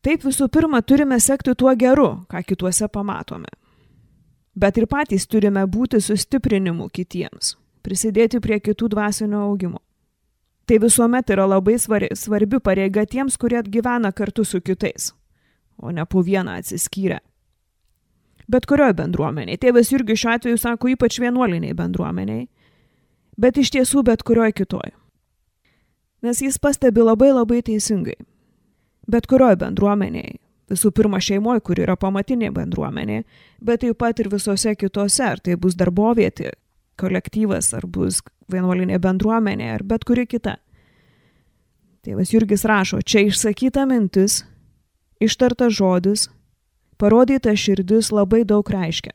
Taip 0.06 0.26
visų 0.26 0.50
pirma 0.54 0.82
turime 0.86 1.18
sekti 1.22 1.54
tuo 1.58 1.72
geru, 1.78 2.10
ką 2.30 2.42
kituose 2.46 2.86
pamatome 2.90 3.50
bet 4.56 4.80
ir 4.80 4.88
patys 4.90 5.28
turime 5.28 5.64
būti 5.68 6.00
sustiprinimu 6.02 6.88
kitiems, 6.92 7.54
prisidėti 7.84 8.40
prie 8.40 8.58
kitų 8.60 8.88
dvasinio 8.96 9.44
augimo. 9.50 9.82
Tai 10.66 10.78
visuomet 10.82 11.30
yra 11.30 11.46
labai 11.46 11.76
svarbi 11.78 12.58
pareiga 12.58 13.04
tiems, 13.06 13.36
kurie 13.38 13.62
gyvena 13.62 14.10
kartu 14.12 14.44
su 14.44 14.60
kitais, 14.60 15.12
o 15.78 15.90
ne 15.90 16.04
po 16.06 16.22
vieną 16.26 16.58
atsiskyrę. 16.58 17.20
Bet 18.50 18.66
kurioje 18.66 18.94
bendruomenėje, 18.98 19.60
tėvas 19.62 19.90
irgi 19.94 20.16
šiuo 20.18 20.32
atveju 20.34 20.58
sako 20.58 20.90
ypač 20.94 21.18
vienuoliniai 21.22 21.74
bendruomeniai, 21.74 22.48
bet 23.38 23.58
iš 23.58 23.72
tiesų 23.74 24.02
bet 24.06 24.22
kurioje 24.26 24.54
kitoje. 24.62 24.94
Nes 26.22 26.42
jis 26.42 26.58
pastebi 26.58 27.02
labai 27.02 27.32
labai 27.34 27.62
teisingai. 27.62 28.16
Bet 29.06 29.26
kurioje 29.30 29.58
bendruomenėje, 29.62 30.38
visų 30.70 30.90
pirma 30.94 31.20
šeimoje, 31.22 31.62
kur 31.62 31.78
yra 31.78 31.94
pamatinė 31.98 32.50
bendruomenė, 32.54 33.22
bet 33.62 33.82
taip 33.82 33.98
pat 34.02 34.18
ir 34.22 34.30
visose 34.32 34.74
kitose, 34.74 35.22
ar 35.22 35.42
tai 35.42 35.54
bus 35.54 35.78
darbovietė, 35.78 36.54
kolektyvas, 37.00 37.72
ar 37.76 37.86
bus 37.86 38.22
vienuolinė 38.52 38.98
bendruomenė, 39.02 39.70
ar 39.74 39.84
bet 39.84 40.06
kuri 40.08 40.26
kita. 40.26 40.56
Tėvas 42.06 42.32
Jurgis 42.32 42.64
rašo, 42.68 43.00
čia 43.02 43.24
išsakyta 43.26 43.86
mintis, 43.88 44.44
ištarta 45.20 45.68
žodis, 45.70 46.28
parodyta 47.00 47.56
širdis 47.58 48.12
labai 48.14 48.44
daug 48.46 48.68
reiškia. 48.70 49.14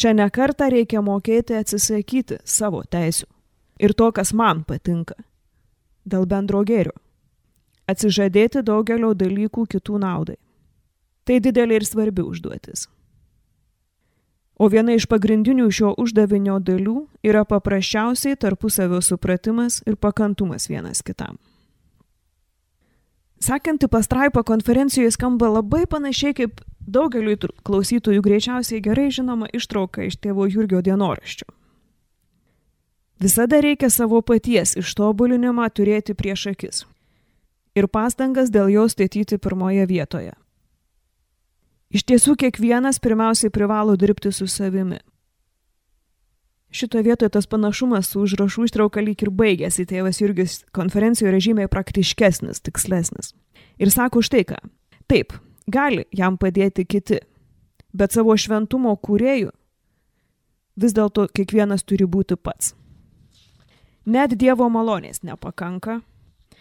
Čia 0.00 0.14
nekarta 0.16 0.70
reikia 0.72 1.02
mokėti 1.04 1.58
atsisakyti 1.58 2.40
savo 2.44 2.82
teisių 2.88 3.28
ir 3.80 3.94
to, 3.96 4.08
kas 4.16 4.32
man 4.32 4.64
patinka, 4.64 5.14
dėl 6.08 6.26
bendro 6.28 6.64
gėrio 6.64 6.96
atsižadėti 7.90 8.62
daugelio 8.66 9.12
dalykų 9.18 9.66
kitų 9.74 10.00
naudai. 10.02 10.38
Tai 11.26 11.38
didelė 11.42 11.80
ir 11.80 11.86
svarbi 11.86 12.24
užduotis. 12.24 12.86
O 14.60 14.68
viena 14.68 14.92
iš 14.92 15.06
pagrindinių 15.08 15.70
šio 15.72 15.94
uždavinio 15.96 16.58
dalių 16.60 17.06
yra 17.24 17.46
paprasčiausiai 17.48 18.36
tarpusavio 18.36 19.00
supratimas 19.00 19.80
ir 19.88 19.96
pakantumas 19.96 20.68
vienas 20.68 21.00
kitam. 21.00 21.38
Sekanti 23.40 23.88
pastraipa 23.88 24.42
konferencijoje 24.44 25.14
skamba 25.16 25.48
labai 25.48 25.86
panašiai 25.88 26.36
kaip 26.36 26.60
daugeliu 26.84 27.38
klausytojų 27.64 28.20
greičiausiai 28.20 28.82
gerai 28.84 29.08
žinoma 29.08 29.48
ištrauka 29.56 30.04
iš 30.04 30.20
tėvo 30.20 30.44
Jurgio 30.44 30.82
dienoraščio. 30.84 31.48
Visada 33.20 33.60
reikia 33.64 33.88
savo 33.88 34.20
paties 34.20 34.76
ištobulinimą 34.76 35.70
turėti 35.72 36.12
prieš 36.16 36.46
akis 36.52 36.84
ir 37.76 37.88
pastangas 37.88 38.52
dėl 38.52 38.68
jo 38.72 38.86
statyti 38.88 39.38
pirmoje 39.38 39.86
vietoje. 39.86 40.32
Iš 41.90 42.04
tiesų, 42.06 42.36
kiekvienas 42.38 43.00
pirmiausiai 43.02 43.50
privalo 43.50 43.96
dirbti 43.98 44.30
su 44.32 44.46
savimi. 44.46 45.00
Šitoje 46.70 47.02
vietoje 47.02 47.32
tas 47.34 47.48
panašumas 47.50 48.12
su 48.12 48.20
užrašų 48.22 48.68
ištrauka 48.68 49.02
lyg 49.02 49.24
ir 49.24 49.32
baigėsi, 49.34 49.88
tėvas 49.90 50.20
Jurgis 50.22 50.60
konferencijoje 50.70 51.32
yra 51.32 51.40
žymiai 51.42 51.70
praktiškesnis, 51.70 52.62
tikslesnis. 52.62 53.32
Ir 53.82 53.90
sako 53.90 54.22
štai 54.22 54.44
ką. 54.46 54.60
Taip, 55.10 55.34
gali 55.66 56.06
jam 56.14 56.38
padėti 56.38 56.86
kiti, 56.86 57.18
bet 57.90 58.14
savo 58.14 58.36
šventumo 58.38 58.94
kūrėjų 58.94 59.50
vis 60.80 60.94
dėlto 60.94 61.26
kiekvienas 61.34 61.82
turi 61.82 62.06
būti 62.06 62.38
pats. 62.38 62.76
Net 64.06 64.38
Dievo 64.38 64.70
malonės 64.70 65.24
nepakanka, 65.26 66.00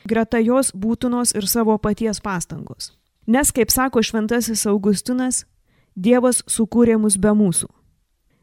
greta 0.09 0.41
jos 0.41 0.73
būtinos 0.73 1.35
ir 1.37 1.45
savo 1.47 1.77
paties 1.77 2.17
pastangos. 2.19 2.95
Nes, 3.29 3.51
kaip 3.53 3.69
sako 3.69 4.01
šventasis 4.01 4.65
Augustinas, 4.69 5.43
Dievas 5.99 6.39
sukūrė 6.47 6.95
mus 6.97 7.17
be 7.19 7.33
mūsų, 7.35 7.67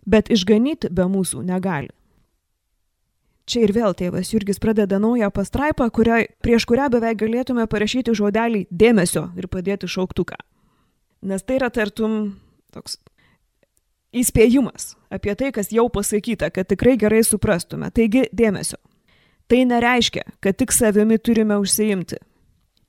bet 0.07 0.28
išganyti 0.31 0.90
be 0.93 1.07
mūsų 1.11 1.40
negali. 1.47 1.88
Čia 3.47 3.62
ir 3.62 3.73
vėl 3.73 3.95
tėvas 3.95 4.33
Jurgis 4.35 4.59
pradeda 4.62 4.99
naują 5.02 5.31
pastraipą, 5.31 5.87
kuria, 5.95 6.25
prieš 6.43 6.66
kurią 6.66 6.88
beveik 6.93 7.21
galėtume 7.23 7.66
parašyti 7.71 8.14
žodelį 8.19 8.64
dėmesio 8.71 9.28
ir 9.38 9.47
padėti 9.49 9.88
šauktuką. 9.90 10.38
Nes 11.26 11.47
tai 11.47 11.59
yra 11.61 11.71
tartum 11.71 12.37
toks 12.75 12.99
įspėjimas 14.14 14.95
apie 15.14 15.35
tai, 15.38 15.52
kas 15.55 15.71
jau 15.75 15.87
pasakyta, 15.90 16.50
kad 16.50 16.69
tikrai 16.69 16.97
gerai 16.99 17.23
suprastume. 17.26 17.90
Taigi 17.95 18.26
dėmesio. 18.35 18.78
Tai 19.47 19.62
nereiškia, 19.71 20.26
kad 20.43 20.59
tik 20.59 20.75
savimi 20.75 21.19
turime 21.23 21.59
užsiimti. 21.62 22.19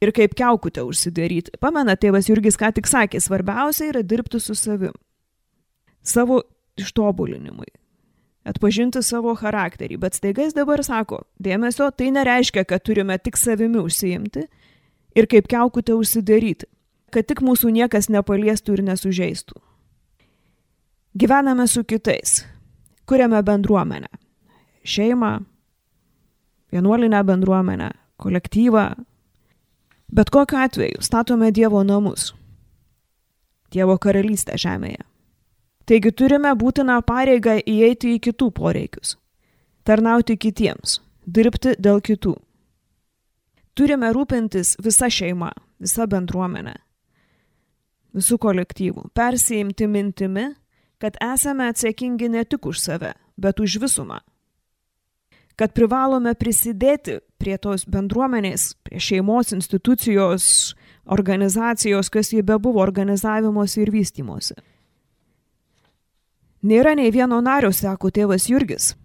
Ir 0.02 0.12
kaip 0.14 0.36
keukutę 0.38 0.84
užsidaryti. 0.86 1.56
Pamena, 1.62 1.96
tėvas 1.98 2.30
Jurgis 2.30 2.58
ką 2.60 2.70
tik 2.76 2.90
sakė, 2.90 3.22
svarbiausia 3.24 3.90
yra 3.90 4.04
dirbti 4.06 4.40
su 4.40 4.54
savim. 4.56 4.94
Savo 6.06 6.44
ištobulinimui. 6.78 7.72
Atpažinti 8.48 9.02
savo 9.04 9.34
charakterį. 9.36 9.98
Bet 10.00 10.16
staiga 10.16 10.46
jis 10.46 10.56
dabar 10.56 10.84
sako, 10.86 11.24
dėmesio, 11.42 11.90
tai 11.92 12.12
nereiškia, 12.16 12.64
kad 12.70 12.86
turime 12.86 13.18
tik 13.20 13.40
savimi 13.40 13.82
užsiimti 13.82 14.46
ir 15.18 15.28
kaip 15.28 15.50
keukutę 15.52 15.98
užsidaryti. 15.98 16.70
Kad 17.12 17.28
tik 17.28 17.42
mūsų 17.44 17.72
niekas 17.74 18.10
nepaliestų 18.12 18.78
ir 18.78 18.86
nesužeistų. 18.88 19.58
Gyvename 21.18 21.66
su 21.72 21.82
kitais, 21.88 22.44
kuriame 23.10 23.40
bendruomenę, 23.42 24.10
šeimą, 24.86 25.32
vienuolinę 26.76 27.24
bendruomenę, 27.26 27.92
kolektyvą. 28.22 28.84
Bet 30.08 30.30
kokiu 30.30 30.58
atveju 30.58 31.02
statome 31.02 31.52
Dievo 31.52 31.84
namus, 31.84 32.32
Dievo 33.72 33.98
karalystę 34.00 34.56
žemėje. 34.56 35.04
Taigi 35.88 36.12
turime 36.12 36.52
būtiną 36.56 37.02
pareigą 37.08 37.58
įeiti 37.64 38.14
į 38.16 38.22
kitų 38.28 38.50
poreikius, 38.56 39.16
tarnauti 39.88 40.36
kitiems, 40.40 41.00
dirbti 41.24 41.76
dėl 41.80 42.02
kitų. 42.04 42.36
Turime 43.76 44.10
rūpintis 44.16 44.76
visa 44.84 45.08
šeima, 45.12 45.52
visa 45.80 46.08
bendruomenė, 46.08 46.74
visų 48.16 48.40
kolektyvų, 48.42 49.10
persijimti 49.16 49.88
mintimi, 49.92 50.48
kad 51.00 51.20
esame 51.22 51.68
atsakingi 51.72 52.32
ne 52.34 52.44
tik 52.44 52.66
už 52.66 52.82
save, 52.82 53.14
bet 53.38 53.60
už 53.60 53.78
visumą. 53.84 54.20
Kad 55.58 55.76
privalome 55.78 56.34
prisidėti 56.36 57.20
prie 57.42 57.58
tos 57.62 57.86
bendruomenės, 57.90 58.72
prie 58.86 59.02
šeimos 59.02 59.54
institucijos, 59.56 60.76
organizacijos, 61.06 62.10
kas 62.10 62.34
jie 62.34 62.44
bebuvo 62.44 62.82
organizavimuose 62.84 63.82
ir 63.82 63.92
vystymuose. 63.94 64.58
Nėra 66.68 66.96
nei 66.98 67.12
vieno 67.14 67.40
nario, 67.42 67.72
sako 67.72 68.10
tėvas 68.12 68.50
Jurgis. 68.50 68.96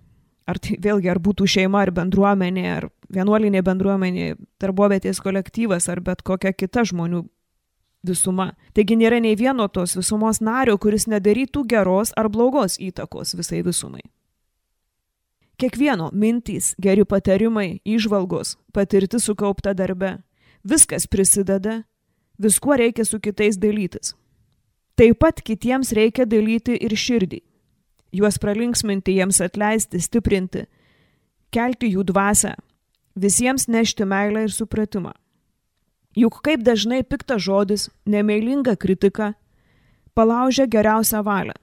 Ar 0.49 0.59
tai 0.59 0.75
vėlgi, 0.83 1.11
ar 1.13 1.21
būtų 1.23 1.47
šeima, 1.47 1.85
ar 1.85 1.93
bendruomenė, 1.95 2.65
ar 2.73 2.89
vienuolinė 3.13 3.63
bendruomenė, 3.63 4.33
darbovietės 4.61 5.21
kolektyvas, 5.23 5.87
ar 5.93 6.01
bet 6.03 6.25
kokia 6.27 6.51
kita 6.57 6.83
žmonių 6.89 7.23
visuma. 8.03 8.53
Taigi 8.75 8.97
nėra 8.99 9.21
nei 9.23 9.37
vieno 9.39 9.69
tos 9.69 9.95
visumos 9.97 10.41
nario, 10.43 10.75
kuris 10.83 11.07
nedarytų 11.07 11.63
geros 11.71 12.11
ar 12.19 12.29
blogos 12.33 12.81
įtakos 12.83 13.37
visai 13.39 13.63
visumai. 13.63 14.03
Kiekvieno 15.63 16.09
mintys, 16.11 16.73
geri 16.83 17.05
patarimai, 17.07 17.79
išvalgos, 17.87 18.57
patirti 18.75 19.21
sukaupta 19.23 19.71
darbe, 19.79 20.17
viskas 20.67 21.05
prisideda, 21.07 21.85
viskuo 22.35 22.75
reikia 22.75 23.05
su 23.07 23.21
kitais 23.23 23.61
dalytis. 23.63 24.17
Taip 24.99 25.21
pat 25.23 25.39
kitiems 25.39 25.93
reikia 25.95 26.27
dalyti 26.27 26.75
ir 26.75 26.97
širdį, 26.99 27.39
juos 28.19 28.41
pralinksminti, 28.43 29.15
jiems 29.15 29.39
atleisti, 29.47 30.01
stiprinti, 30.03 30.65
kelti 31.55 31.93
jų 31.93 32.09
dvasę, 32.11 32.57
visiems 33.15 33.69
nešti 33.71 34.03
meilę 34.03 34.49
ir 34.49 34.57
supratimą. 34.57 35.13
Juk 36.19 36.41
kaip 36.43 36.67
dažnai 36.67 37.05
piktas 37.07 37.47
žodis, 37.47 37.87
nemeilinga 38.03 38.75
kritika 38.75 39.31
palaužia 40.19 40.67
geriausią 40.67 41.23
valią, 41.23 41.55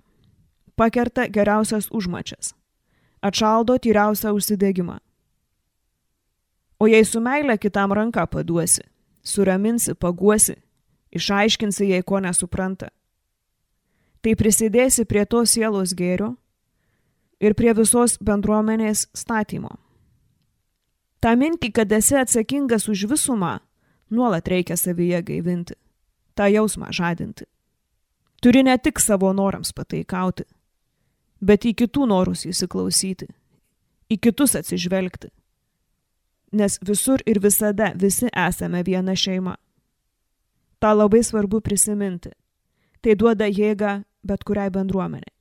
pakerta 0.80 1.28
geriausias 1.28 1.92
užmačias, 1.92 2.56
atšaldo 3.22 3.78
tyriausią 3.78 4.34
užsidėgymą. 4.36 4.98
O 6.80 6.88
jei 6.88 7.06
su 7.06 7.20
meile 7.20 7.58
kitam 7.58 7.92
ranką 7.92 8.24
paduosi, 8.28 8.86
suraminsi, 9.24 9.96
paguosi, 9.96 10.56
išaiškinsi, 11.12 11.90
jei 11.92 12.04
ko 12.04 12.22
nesupranta, 12.24 12.88
tai 14.24 14.36
prisidėsi 14.40 15.06
prie 15.06 15.26
to 15.26 15.44
sielos 15.46 15.94
gėrio 15.96 16.36
ir 17.40 17.56
prie 17.56 17.74
visos 17.76 18.18
bendruomenės 18.24 19.08
statymo. 19.16 19.76
Ta 21.20 21.36
mintį, 21.36 21.72
kad 21.76 21.92
esi 21.92 22.16
atsakingas 22.16 22.88
už 22.88 23.10
visumą, 23.12 23.58
nuolat 24.10 24.48
reikia 24.48 24.78
savyje 24.80 25.20
gaivinti, 25.24 25.76
tą 26.36 26.48
jausmą 26.48 26.94
žadinti. 26.96 27.44
Turi 28.40 28.64
ne 28.64 28.78
tik 28.80 29.02
savo 29.04 29.34
norams 29.36 29.74
pataikauti, 29.76 30.46
bet 31.42 31.66
į 31.66 31.76
kitų 31.84 32.08
norus 32.10 32.46
įsiklausyti, 32.50 33.28
į 34.10 34.18
kitus 34.20 34.56
atsižvelgti. 34.60 35.32
Nes 36.52 36.80
visur 36.82 37.22
ir 37.30 37.40
visada 37.40 37.92
visi 37.96 38.30
esame 38.34 38.82
viena 38.84 39.16
šeima. 39.16 39.56
Ta 40.80 40.94
labai 40.96 41.22
svarbu 41.24 41.62
prisiminti. 41.62 42.32
Tai 43.00 43.16
duoda 43.16 43.46
jėgą 43.48 44.00
bet 44.24 44.44
kuriai 44.44 44.72
bendruomeniai. 44.74 45.32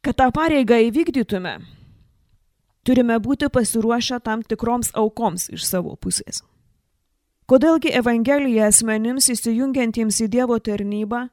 Kad 0.00 0.16
tą 0.16 0.30
pareigą 0.32 0.78
įvykdytume, 0.86 1.58
turime 2.86 3.18
būti 3.20 3.50
pasiruošę 3.52 4.20
tam 4.24 4.42
tikroms 4.42 4.94
aukoms 4.96 5.50
iš 5.52 5.66
savo 5.68 5.96
pusės. 5.96 6.40
Kodėlgi 7.50 7.90
Evangelija 7.98 8.68
asmenims 8.70 9.26
įsijungiantiems 9.32 10.20
į 10.24 10.28
Dievo 10.30 10.56
tarnybą 10.62 11.26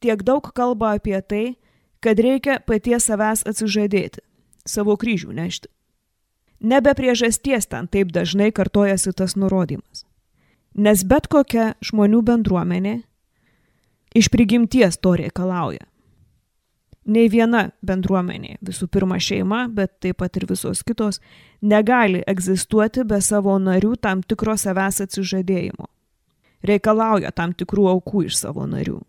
tiek 0.00 0.22
daug 0.24 0.48
kalba 0.56 0.94
apie 0.96 1.20
tai, 1.20 1.44
kad 2.00 2.20
reikia 2.20 2.60
paties 2.66 3.08
savęs 3.10 3.44
atsižadėti, 3.48 4.22
savo 4.64 4.96
kryžių 5.00 5.34
nešti. 5.36 5.68
Nebe 6.60 6.92
priežasties 6.96 7.68
ten 7.70 7.88
taip 7.88 8.12
dažnai 8.12 8.50
kartojasi 8.52 9.12
tas 9.16 9.36
nurodymas. 9.36 10.04
Nes 10.76 11.04
bet 11.04 11.26
kokia 11.28 11.74
žmonių 11.84 12.20
bendruomenė 12.22 13.00
iš 14.14 14.28
prigimties 14.32 15.00
to 15.00 15.16
reikalauja 15.18 15.90
nei 17.10 17.28
viena 17.30 17.68
bendruomenė, 17.86 18.58
visų 18.64 18.88
pirma 18.92 19.18
šeima, 19.20 19.64
bet 19.72 19.98
taip 20.04 20.20
pat 20.20 20.36
ir 20.38 20.46
visos 20.50 20.82
kitos, 20.86 21.20
negali 21.60 22.22
egzistuoti 22.28 23.04
be 23.08 23.20
savo 23.24 23.56
narių 23.58 23.96
tam 24.00 24.22
tikro 24.22 24.56
savęs 24.60 25.02
atsižadėjimo. 25.06 25.88
Reikalauja 26.66 27.32
tam 27.32 27.54
tikrų 27.56 27.88
aukų 27.94 28.26
iš 28.28 28.42
savo 28.42 28.66
narių. 28.68 29.00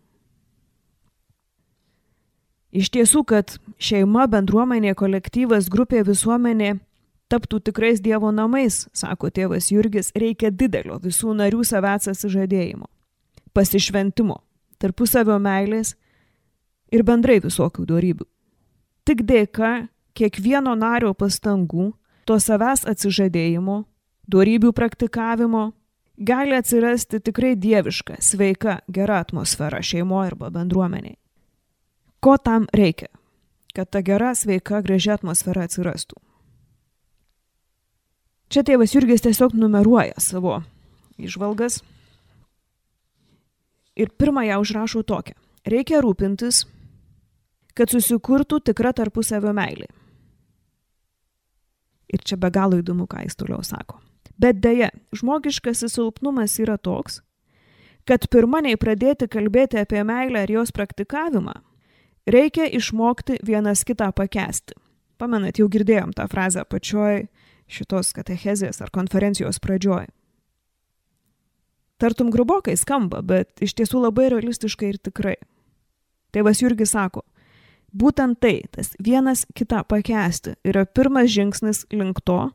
Iš 2.72 2.88
tiesų, 2.88 3.20
kad 3.28 3.58
šeima, 3.76 4.24
bendruomenė, 4.32 4.94
kolektyvas, 4.96 5.68
grupė, 5.72 6.00
visuomenė 6.08 6.78
taptų 7.32 7.60
tikrais 7.68 8.00
Dievo 8.04 8.30
namais, 8.32 8.86
sako 8.96 9.30
tėvas 9.32 9.70
Jurgis, 9.72 10.12
reikia 10.16 10.50
didelio 10.50 10.98
visų 11.00 11.36
narių 11.36 11.64
savęs 11.68 12.10
atsižadėjimo, 12.12 12.88
pasišventimo, 13.56 14.40
tarpusavio 14.80 15.38
meilės 15.40 15.94
ir 16.92 17.04
bendrai 17.08 17.38
visokių 17.44 17.86
darybių. 17.88 18.28
Tik 19.08 19.24
dėka 19.28 19.72
kiekvieno 20.16 20.74
nario 20.78 21.12
pastangų, 21.16 21.92
to 22.28 22.36
savęs 22.40 22.84
atsižadėjimo, 22.88 23.82
darybių 24.32 24.72
praktikavimo, 24.76 25.72
gali 26.16 26.56
atsirasti 26.56 27.20
tikrai 27.20 27.56
dieviška, 27.56 28.20
sveika, 28.20 28.80
gera 28.88 29.20
atmosfera 29.24 29.82
šeimoje 29.82 30.32
arba 30.32 30.52
bendruomeniai. 30.54 31.21
Ko 32.22 32.36
tam 32.38 32.68
reikia, 32.72 33.08
kad 33.74 33.90
ta 33.90 34.02
gera, 34.06 34.34
sveika, 34.38 34.82
graži 34.84 35.10
atmosfera 35.14 35.66
atsirastų? 35.66 36.20
Čia 38.52 38.62
tėvas 38.68 38.92
Jurgis 38.94 39.24
tiesiog 39.24 39.56
numeruoja 39.56 40.20
savo 40.20 40.60
išvalgas 41.18 41.80
ir 43.96 44.12
pirmąją 44.20 44.60
užrašo 44.60 45.02
tokią. 45.08 45.34
Reikia 45.66 46.02
rūpintis 46.04 46.66
kad 47.76 47.92
susikurtų 47.92 48.60
tikra 48.68 48.92
tarpusavio 48.96 49.52
meilė. 49.56 49.88
Ir 52.12 52.24
čia 52.28 52.36
be 52.36 52.50
galo 52.52 52.78
įdomu, 52.80 53.06
ką 53.08 53.24
jis 53.24 53.38
toliau 53.40 53.62
sako. 53.64 54.02
Bet 54.40 54.60
dėja, 54.60 54.90
žmogiškasis 55.16 55.94
silpnumas 55.96 56.58
yra 56.60 56.76
toks, 56.76 57.22
kad 58.08 58.26
pirma 58.32 58.60
nei 58.64 58.76
pradėti 58.76 59.28
kalbėti 59.32 59.80
apie 59.80 60.02
meilę 60.04 60.42
ir 60.44 60.56
jos 60.58 60.74
praktikavimą, 60.76 61.54
Reikia 62.26 62.68
išmokti 62.70 63.40
vienas 63.42 63.82
kitą 63.84 64.12
pakesti. 64.14 64.76
Pamenat, 65.18 65.58
jau 65.58 65.66
girdėjom 65.70 66.12
tą 66.14 66.28
frazę 66.30 66.62
pačioj 66.64 67.26
šitos 67.70 68.12
katechezės 68.14 68.82
ar 68.82 68.92
konferencijos 68.94 69.58
pradžioj. 69.62 70.06
Tartum 71.98 72.30
grubokai 72.34 72.76
skamba, 72.78 73.22
bet 73.22 73.62
iš 73.62 73.74
tiesų 73.78 74.04
labai 74.06 74.28
realistiškai 74.30 74.88
ir 74.90 74.98
tikrai. 74.98 75.36
Tėvas 76.34 76.62
Jurgis 76.62 76.94
sako, 76.94 77.22
būtent 77.90 78.40
tai, 78.42 78.62
tas 78.70 78.94
vienas 79.02 79.44
kitą 79.54 79.82
pakesti, 79.86 80.56
yra 80.66 80.86
pirmas 80.86 81.30
žingsnis 81.30 81.84
link 81.90 82.22
to, 82.26 82.50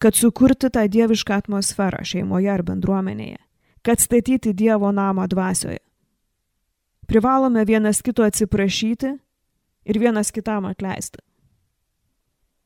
kad 0.00 0.16
sukurti 0.16 0.68
tą 0.72 0.84
dievišką 0.88 1.44
atmosferą 1.44 2.02
šeimoje 2.04 2.50
ar 2.52 2.64
bendruomenėje, 2.66 3.40
kad 3.84 4.00
statyti 4.00 4.52
Dievo 4.52 4.92
namą 4.92 5.28
dvasioje. 5.28 5.80
Privalome 7.06 7.64
vienas 7.64 8.02
kito 8.02 8.24
atsiprašyti 8.24 9.14
ir 9.84 9.98
vienas 9.98 10.32
kitam 10.32 10.64
atleisti. 10.64 11.20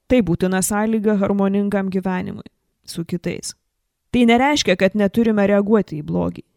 Tai 0.08 0.20
būtina 0.24 0.62
sąlyga 0.64 1.18
harmoningam 1.20 1.90
gyvenimui 1.90 2.46
su 2.84 3.04
kitais. 3.04 3.54
Tai 4.10 4.22
nereiškia, 4.24 4.76
kad 4.80 4.94
neturime 4.96 5.44
reaguoti 5.46 5.98
į 6.00 6.06
blogį 6.06 6.48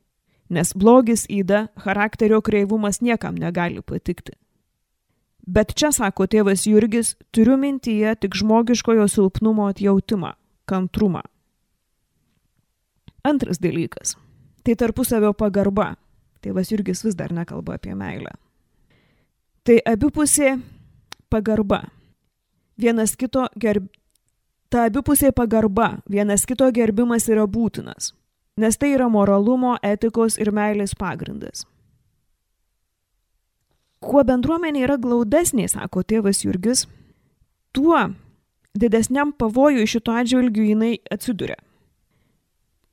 nes 0.51 0.73
blogis 0.75 1.25
įda, 1.31 1.69
charakterio 1.79 2.41
kreivumas 2.43 2.99
niekam 3.01 3.39
negali 3.39 3.81
patikti. 3.81 4.35
Bet 5.47 5.73
čia, 5.73 5.89
sako 5.95 6.27
tėvas 6.29 6.67
Jurgis, 6.69 7.15
turiu 7.33 7.55
mintyje 7.57 8.13
tik 8.21 8.35
žmogiškojo 8.37 9.07
silpnumo 9.09 9.69
atjautimą, 9.71 10.35
kantrumą. 10.69 11.23
Antras 13.23 13.61
dalykas- 13.63 14.17
tai 14.63 14.75
tarpusavio 14.75 15.33
pagarba. 15.33 15.95
Tėvas 16.41 16.71
Jurgis 16.71 17.03
vis 17.05 17.17
dar 17.17 17.33
nekalba 17.33 17.77
apie 17.77 17.95
meilę. 17.95 18.33
Tai 19.63 19.77
abipusė 19.85 20.55
pagarba. 21.29 21.83
Vienas 22.77 23.15
kito 23.15 23.47
gerb... 23.55 23.89
Ta 24.71 24.87
abipusė 24.87 25.33
pagarba, 25.35 25.97
vienas 26.09 26.47
kito 26.47 26.69
gerbimas 26.71 27.27
yra 27.29 27.43
būtinas 27.43 28.13
nes 28.61 28.77
tai 28.77 28.93
yra 28.95 29.09
moralumo, 29.09 29.75
etikos 29.83 30.37
ir 30.41 30.51
meilės 30.53 30.93
pagrindas. 30.97 31.65
Kuo 34.01 34.23
bendruomenė 34.25 34.85
yra 34.87 34.97
glaudesnė, 35.01 35.67
sako 35.69 36.03
tėvas 36.03 36.41
Jurgis, 36.45 36.87
tuo 37.73 37.99
didesniam 38.77 39.33
pavojui 39.33 39.85
šito 39.89 40.13
atžvilgiu 40.17 40.65
jinai 40.71 40.95
atsiduria. 41.13 41.59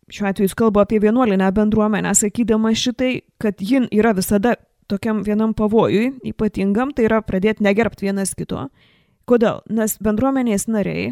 Šiuo 0.09 0.29
atveju 0.31 0.49
jis 0.49 0.57
kalba 0.57 0.87
apie 0.87 1.01
vienuolinę 1.05 1.51
bendruomenę, 1.53 2.15
sakydama 2.17 2.73
šitai, 2.75 3.21
kad 3.39 3.61
jin 3.61 3.89
yra 3.93 4.15
visada 4.17 4.55
tokiam 4.89 5.21
vienam 5.23 5.53
pavojui, 5.55 6.15
ypatingam, 6.31 6.95
tai 6.97 7.05
yra 7.11 7.21
pradėti 7.23 7.65
negerbti 7.67 8.09
vienas 8.09 8.33
kito. 8.37 8.69
Kodėl? 9.29 9.61
Nes 9.69 9.99
bendruomenės 10.01 10.65
nariai, 10.73 11.11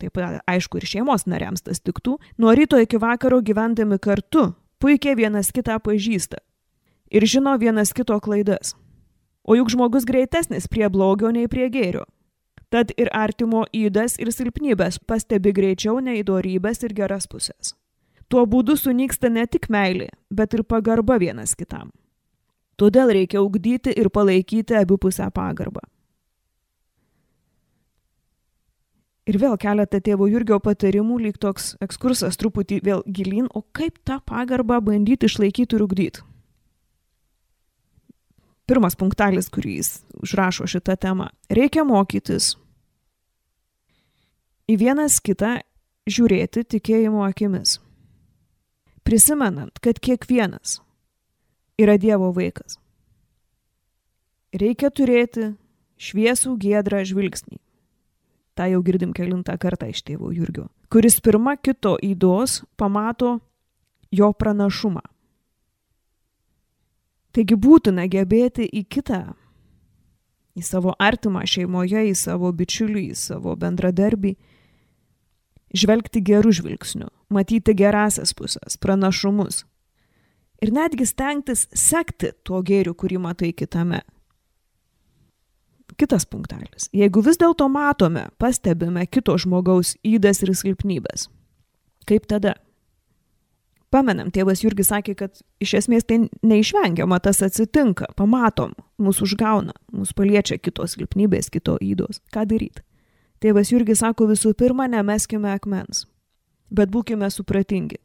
taip 0.00 0.20
aišku 0.20 0.80
ir 0.80 0.88
šeimos 0.90 1.24
nariams 1.30 1.64
tas 1.64 1.80
tiktų, 1.80 2.18
nuo 2.36 2.52
ryto 2.52 2.76
iki 2.80 3.00
vakaro 3.00 3.40
gyvendami 3.40 3.96
kartu, 3.96 4.50
puikiai 4.82 5.16
vienas 5.16 5.48
kitą 5.54 5.78
pažįsta 5.80 6.42
ir 7.14 7.24
žino 7.26 7.56
vienas 7.58 7.92
kito 7.92 8.18
klaidas. 8.20 8.74
O 9.44 9.54
juk 9.54 9.70
žmogus 9.70 10.06
greitesnis 10.08 10.68
prie 10.68 10.88
blogio 10.88 11.30
nei 11.30 11.48
prie 11.48 11.68
gėrio. 11.70 12.04
Tad 12.72 12.90
ir 12.98 13.10
artimo 13.14 13.64
įdas 13.76 14.16
ir 14.18 14.32
silpnybės 14.34 14.98
pastebi 15.06 15.52
greičiau 15.54 16.00
nei 16.02 16.24
dorybės 16.26 16.82
ir 16.82 16.96
geras 16.96 17.28
pusės. 17.30 17.74
Tuo 18.28 18.44
būdu 18.48 18.76
sunyksta 18.80 19.30
ne 19.30 19.46
tik 19.46 19.68
meilė, 19.70 20.08
bet 20.30 20.54
ir 20.54 20.64
pagarba 20.64 21.18
vienas 21.20 21.54
kitam. 21.54 21.90
Todėl 22.80 23.12
reikia 23.14 23.42
ugdyti 23.44 23.92
ir 23.94 24.10
palaikyti 24.10 24.74
abipusę 24.74 25.28
pagarbą. 25.34 25.84
Ir 29.24 29.38
vėl 29.40 29.54
keletą 29.56 30.02
tėvo 30.04 30.26
Jurgio 30.28 30.58
patarimų, 30.60 31.16
lyg 31.28 31.38
toks 31.40 31.72
ekskursas 31.84 32.36
truputį 32.36 32.82
vėl 32.84 33.04
gilin, 33.08 33.46
o 33.56 33.62
kaip 33.72 33.96
tą 34.04 34.18
pagarbą 34.20 34.82
bandyti 34.84 35.30
išlaikyti 35.30 35.78
ir 35.78 35.84
ugdyti. 35.86 36.24
Pirmas 38.68 38.96
punktelis, 38.96 39.48
kurį 39.52 39.78
jis 39.78 39.90
užrašo 40.24 40.68
šitą 40.68 40.96
temą. 41.00 41.30
Reikia 41.52 41.84
mokytis 41.88 42.54
į 44.68 44.76
vienas 44.80 45.18
kitą 45.24 45.58
žiūrėti 46.08 46.64
tikėjimo 46.76 47.24
akimis. 47.24 47.78
Prisimenant, 49.04 49.78
kad 49.84 50.00
kiekvienas 50.00 50.78
yra 51.80 51.98
Dievo 52.00 52.30
vaikas. 52.32 52.78
Reikia 54.54 54.88
turėti 54.94 55.52
šviesų 56.00 56.56
giedrą 56.62 57.02
žvilgsnį 57.04 57.58
tą 58.54 58.66
jau 58.70 58.82
girdim 58.82 59.12
kelintą 59.14 59.56
kartą 59.58 59.90
iš 59.90 60.02
tėvo 60.06 60.30
Jurgio, 60.34 60.68
kuris 60.92 61.18
pirma 61.20 61.56
kito 61.58 61.96
įdos 62.02 62.62
pamato 62.78 63.38
jo 64.14 64.30
pranašumą. 64.32 65.02
Taigi 67.34 67.56
būtina 67.58 68.06
gebėti 68.06 68.66
į 68.70 68.84
kitą, 68.86 69.22
į 70.54 70.62
savo 70.62 70.94
artimą 71.02 71.42
šeimoje, 71.50 72.04
į 72.12 72.14
savo 72.14 72.52
bičiulį, 72.54 73.08
į 73.10 73.16
savo 73.18 73.56
bendradarbį, 73.58 74.36
žvelgti 75.74 76.22
gerų 76.24 76.54
žvilgsnių, 76.60 77.10
matyti 77.34 77.74
gerasias 77.76 78.34
pusės, 78.36 78.78
pranašumus 78.80 79.64
ir 80.64 80.72
netgi 80.72 81.06
stengtis 81.08 81.66
sekti 81.74 82.32
tuo 82.46 82.62
gėriu, 82.64 82.94
kurį 82.96 83.20
matai 83.20 83.52
kitame 83.56 84.02
kitas 86.00 86.26
punktelis. 86.26 86.88
Jeigu 86.94 87.22
vis 87.22 87.38
dėlto 87.38 87.68
matome, 87.70 88.28
pastebime 88.40 89.04
kito 89.06 89.36
žmogaus 89.38 89.94
įdas 90.02 90.42
ir 90.42 90.54
silpnybės, 90.56 91.28
kaip 92.08 92.26
tada? 92.30 92.56
Pamenam, 93.94 94.32
tėvas 94.34 94.64
Jurgis 94.64 94.88
sakė, 94.90 95.12
kad 95.14 95.38
iš 95.62 95.76
esmės 95.78 96.02
tai 96.08 96.24
neišvengiama, 96.42 97.20
tas 97.22 97.44
atsitinka, 97.46 98.08
pamatom, 98.18 98.72
mūsų 98.98 99.28
užgauna, 99.28 99.76
mūsų 99.94 100.16
paliečia 100.18 100.58
kitos 100.58 100.96
silpnybės, 100.96 101.46
kito 101.54 101.76
įdos. 101.78 102.18
Ką 102.34 102.42
daryti? 102.50 102.82
Tėvas 103.44 103.68
Jurgis 103.68 104.00
sako 104.00 104.30
visų 104.30 104.54
pirma, 104.56 104.86
nemeskime 104.88 105.50
akmens, 105.52 106.06
bet 106.72 106.88
būkime 106.88 107.28
supratingi. 107.28 107.98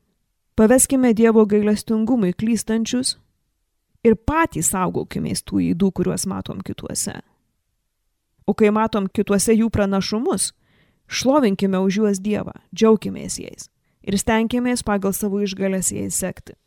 Paveskime 0.60 1.14
Dievo 1.16 1.46
gailestingumui 1.48 2.34
klystančius 2.36 3.14
ir 4.04 4.18
patys 4.20 4.74
saugokime 4.74 5.32
tų 5.32 5.62
įdų, 5.70 5.92
kuriuos 5.96 6.28
matom 6.28 6.60
kituose. 6.60 7.22
O 8.44 8.52
kai 8.52 8.74
matom 8.76 9.08
kituose 9.08 9.56
jų 9.56 9.70
pranašumus, 9.72 10.52
šlovinkime 11.08 11.80
už 11.80 12.02
juos 12.02 12.20
Dievą, 12.20 12.60
džiaukimės 12.76 13.40
jais 13.40 13.70
ir 14.04 14.20
stenkimės 14.20 14.84
pagal 14.84 15.16
savo 15.16 15.40
išgalės 15.40 15.94
jais 15.96 16.20
sekti. 16.20 16.58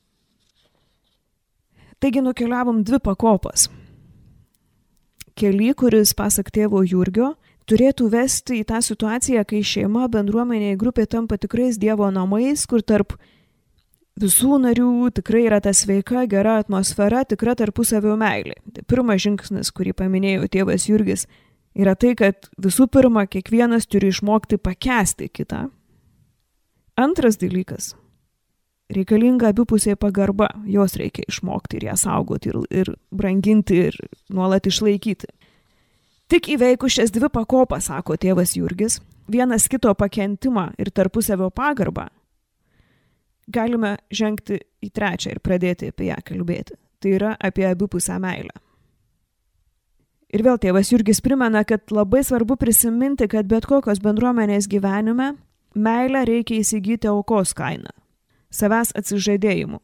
Taigi 2.01 2.25
nukeliavom 2.25 2.81
dvi 2.89 3.05
pakopas. 3.05 3.69
Keli, 5.37 5.75
kuris, 5.77 6.13
pasak 6.17 6.49
tėvo 6.53 6.83
Jurgio, 6.85 7.35
turėtų 7.73 8.09
vesti 8.13 8.61
į 8.61 8.67
tą 8.69 8.83
situaciją, 8.85 9.45
kai 9.49 9.63
šeima, 9.65 10.09
bendruomenė, 10.13 10.75
grupė 10.81 11.07
tampa 11.09 11.39
tikrais 11.41 11.79
Dievo 11.81 12.11
namais, 12.13 12.67
kur 12.69 12.85
tarp 12.85 13.17
visų 14.21 14.59
narių 14.61 15.09
tikrai 15.17 15.47
yra 15.47 15.63
ta 15.65 15.73
sveika, 15.73 16.27
gera 16.29 16.59
atmosfera, 16.61 17.25
tikra 17.25 17.57
tarpusavio 17.57 18.19
meilė. 18.21 18.59
Tai 18.77 18.85
pirmas 18.89 19.23
žingsnis, 19.25 19.73
kurį 19.73 19.97
paminėjo 19.97 20.51
tėvas 20.53 20.89
Jurgis 20.91 21.27
yra 21.73 21.97
tai, 21.97 22.13
kad 22.19 22.51
visų 22.61 22.91
pirma, 22.93 23.25
kiekvienas 23.31 23.89
turi 23.89 24.13
išmokti 24.13 24.61
pakęsti 24.61 25.31
kitą. 25.33 25.71
Antras 27.01 27.41
dalykas- 27.41 27.95
reikalinga 28.97 29.49
abipusė 29.49 29.97
pagarba, 29.97 30.51
jos 30.69 30.99
reikia 31.01 31.25
išmokti 31.25 31.81
ir 31.81 31.89
ją 31.89 31.97
saugoti 31.97 32.53
ir, 32.53 32.59
ir 32.71 32.97
branginti 33.11 33.87
ir 33.89 33.97
nuolat 34.29 34.69
išlaikyti. 34.69 35.33
Tik 36.33 36.47
įveikus 36.55 36.95
šias 36.97 37.11
dvi 37.13 37.29
pakopas, 37.29 37.91
sako 37.91 38.15
tėvas 38.17 38.55
Jurgis, 38.57 38.95
vienas 39.29 39.67
kito 39.69 39.91
pakentimą 39.93 40.71
ir 40.81 40.89
tarpusavio 40.89 41.51
pagarbą, 41.53 42.07
galime 43.53 43.99
žengti 44.09 44.57
į 44.81 44.89
trečią 44.97 45.35
ir 45.35 45.43
pradėti 45.45 45.91
apie 45.93 46.09
ją 46.09 46.17
kalbėti. 46.25 46.79
Tai 47.03 47.13
yra 47.19 47.35
apie 47.37 47.67
abipusę 47.69 48.17
meilę. 48.23 48.55
Ir 50.33 50.47
vėl 50.47 50.57
tėvas 50.57 50.89
Jurgis 50.95 51.21
primena, 51.21 51.67
kad 51.69 51.93
labai 51.93 52.23
svarbu 52.25 52.57
prisiminti, 52.57 53.29
kad 53.29 53.45
bet 53.51 53.69
kokios 53.69 54.01
bendruomenės 54.01 54.71
gyvenime 54.73 55.35
meilę 55.77 56.25
reikia 56.31 56.63
įsigyti 56.63 57.13
aukos 57.13 57.53
kainą, 57.59 57.93
savęs 58.49 58.97
atsižadėjimu 58.97 59.83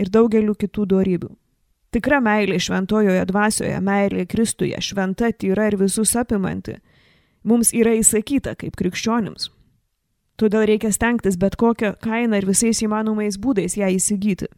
ir 0.00 0.08
daugeliu 0.08 0.56
kitų 0.56 0.88
darybių. 0.94 1.36
Tikra 1.96 2.18
meilė 2.20 2.58
šventojoje 2.60 3.22
dvasioje, 3.30 3.76
meilė 3.80 4.26
Kristuje, 4.28 4.76
šventa, 4.84 5.30
tyra 5.32 5.70
ir 5.70 5.78
visus 5.80 6.10
apimanti, 6.20 6.74
mums 7.40 7.70
yra 7.72 7.94
įsakyta 7.96 8.52
kaip 8.60 8.76
krikščionims. 8.76 9.48
Todėl 10.36 10.66
reikia 10.68 10.90
stengtis 10.92 11.38
bet 11.40 11.56
kokią 11.56 11.94
kainą 12.04 12.42
ir 12.42 12.48
visais 12.50 12.82
įmanomais 12.84 13.40
būdais 13.40 13.78
ją 13.80 13.88
įsigyti. 13.94 14.50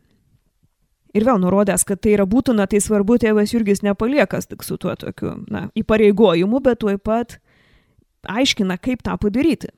Ir 1.15 1.25
vėl 1.31 1.39
nurodęs, 1.45 1.87
kad 1.87 2.03
tai 2.03 2.17
yra 2.17 2.27
būtina, 2.27 2.67
tai 2.67 2.83
svarbu, 2.83 3.21
tėvas 3.23 3.55
Jurgis 3.55 3.85
nepaliekas 3.87 4.51
tik 4.51 4.67
su 4.67 4.75
tuo 4.77 4.99
tokiu, 4.99 5.39
na, 5.47 5.69
įpareigojimu, 5.79 6.59
bet 6.65 6.83
tuoj 6.83 6.99
pat 6.99 7.39
aiškina, 8.27 8.83
kaip 8.83 9.07
tą 9.07 9.15
padaryti. 9.15 9.71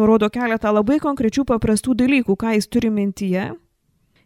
Nurodo 0.00 0.32
keletą 0.32 0.72
labai 0.72 0.96
konkrečių 1.04 1.44
paprastų 1.44 1.94
dalykų, 2.00 2.40
ką 2.40 2.56
jis 2.56 2.72
turi 2.72 2.88
mintyje 2.88 3.50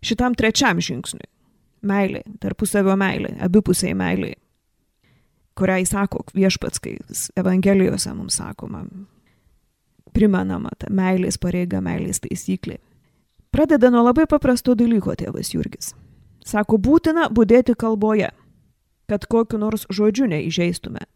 šitam 0.07 0.38
trečiam 0.38 0.79
žingsniui. 0.79 1.27
Meilė, 1.87 2.22
tarpusavio 2.42 2.96
meilė, 2.99 3.37
abipusiai 3.46 3.94
meilė, 3.94 4.33
kurią 5.57 5.81
jis 5.83 5.92
sako 5.94 6.25
viešpats, 6.35 6.83
kai 6.83 6.96
Evangelijose 7.38 8.12
mums 8.14 8.40
sakoma, 8.40 8.83
primenama 10.16 10.72
ta 10.79 10.90
meilės 10.90 11.38
pareiga, 11.38 11.83
meilės 11.85 12.22
taisyklė. 12.25 12.81
Pradeda 13.55 13.90
nuo 13.92 14.03
labai 14.05 14.27
paprasto 14.29 14.75
dalyko 14.77 15.14
tėvas 15.16 15.53
Jurgis. 15.55 15.94
Sako, 16.46 16.79
būtina 16.79 17.31
būdėti 17.33 17.75
kalboje, 17.79 18.31
kad 19.11 19.27
kokiu 19.27 19.59
nors 19.59 19.87
žodžiu 19.90 20.29
neįžeistume. 20.31 21.07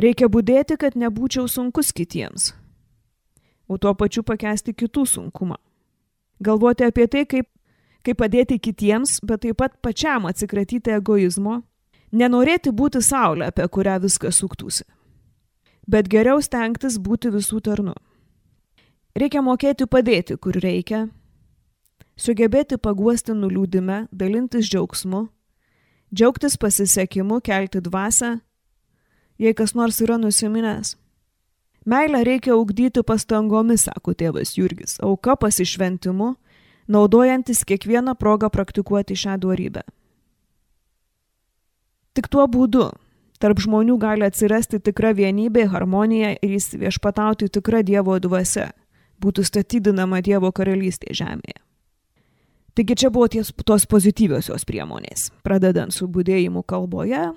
Reikia 0.00 0.28
būdėti, 0.28 0.76
kad 0.76 0.96
nebūčiau 0.98 1.48
sunkus 1.48 1.92
kitiems, 1.96 2.50
o 3.68 3.78
tuo 3.80 3.94
pačiu 3.96 4.24
pakesti 4.26 4.74
kitų 4.76 5.06
sunkumą. 5.08 5.56
Galvoti 6.44 6.84
apie 6.84 7.06
tai, 7.08 7.24
kaip, 7.24 7.48
kaip 8.06 8.20
padėti 8.22 8.60
kitiems, 8.62 9.18
bet 9.26 9.42
taip 9.42 9.58
pat 9.60 9.74
pačiam 9.82 10.28
atsikratyti 10.30 10.94
egoizmo, 10.94 11.60
nenorėti 12.12 12.70
būti 12.70 13.02
saulė, 13.02 13.50
apie 13.50 13.66
kurią 13.66 13.98
viskas 14.04 14.38
suktųsi. 14.42 14.86
Bet 15.86 16.08
geriau 16.10 16.42
stengtis 16.42 16.98
būti 17.02 17.30
visų 17.34 17.60
tarnu. 17.62 17.94
Reikia 19.16 19.42
mokėti 19.42 19.86
padėti, 19.88 20.36
kur 20.36 20.58
reikia, 20.60 21.06
sugebėti 22.20 22.76
paguosti 22.76 23.32
nuliūdime, 23.36 24.06
dalintis 24.12 24.68
džiaugsmu, 24.68 25.26
džiaugtis 26.12 26.58
pasisekimu, 26.60 27.40
kelti 27.40 27.80
dvasę, 27.80 28.36
jei 29.38 29.54
kas 29.56 29.74
nors 29.74 30.02
yra 30.04 30.18
nusiminęs. 30.20 30.96
Meilę 31.86 32.24
reikia 32.26 32.56
ugdyti 32.58 33.04
pastangomis, 33.06 33.86
sako 33.86 34.12
tėvas 34.18 34.56
Jurgis, 34.58 34.96
auka 35.06 35.36
pasišventimu, 35.38 36.32
naudojantis 36.88 37.64
kiekvieną 37.64 38.14
progą 38.14 38.50
praktikuoti 38.50 39.16
šią 39.16 39.38
duorybę. 39.42 39.82
Tik 42.16 42.28
tuo 42.32 42.46
būdu 42.48 42.90
tarp 43.42 43.60
žmonių 43.60 43.98
gali 44.00 44.24
atsirasti 44.26 44.80
tikra 44.80 45.12
vienybė, 45.16 45.66
harmonija 45.72 46.34
ir 46.40 46.56
jis 46.56 46.72
viešpatauti 46.80 47.50
tikra 47.52 47.82
Dievo 47.84 48.16
dvasia, 48.22 48.70
būtų 49.20 49.44
statydinama 49.44 50.22
Dievo 50.24 50.52
karalystė 50.52 51.12
žemėje. 51.16 51.60
Taigi 52.76 52.96
čia 53.00 53.08
buvo 53.08 53.28
ties, 53.32 53.54
tos 53.64 53.86
pozityviosios 53.88 54.66
priemonės, 54.68 55.30
pradedant 55.44 55.94
su 55.96 56.08
būdėjimu 56.12 56.60
kalboje, 56.68 57.30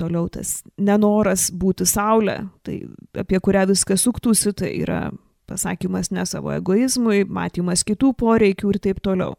toliau 0.00 0.30
tas 0.32 0.62
nenoras 0.80 1.50
būti 1.52 1.84
saulė, 1.88 2.38
tai 2.64 2.80
apie 3.18 3.40
kurią 3.42 3.66
viskas 3.68 4.06
suktųsi, 4.06 4.54
tai 4.56 4.70
yra 4.78 5.00
pasakymas 5.48 6.12
ne 6.14 6.24
savo 6.28 6.52
egoizmui, 6.54 7.24
matymas 7.24 7.84
kitų 7.86 8.12
poreikių 8.20 8.74
ir 8.74 8.80
taip 8.84 9.02
toliau. 9.04 9.34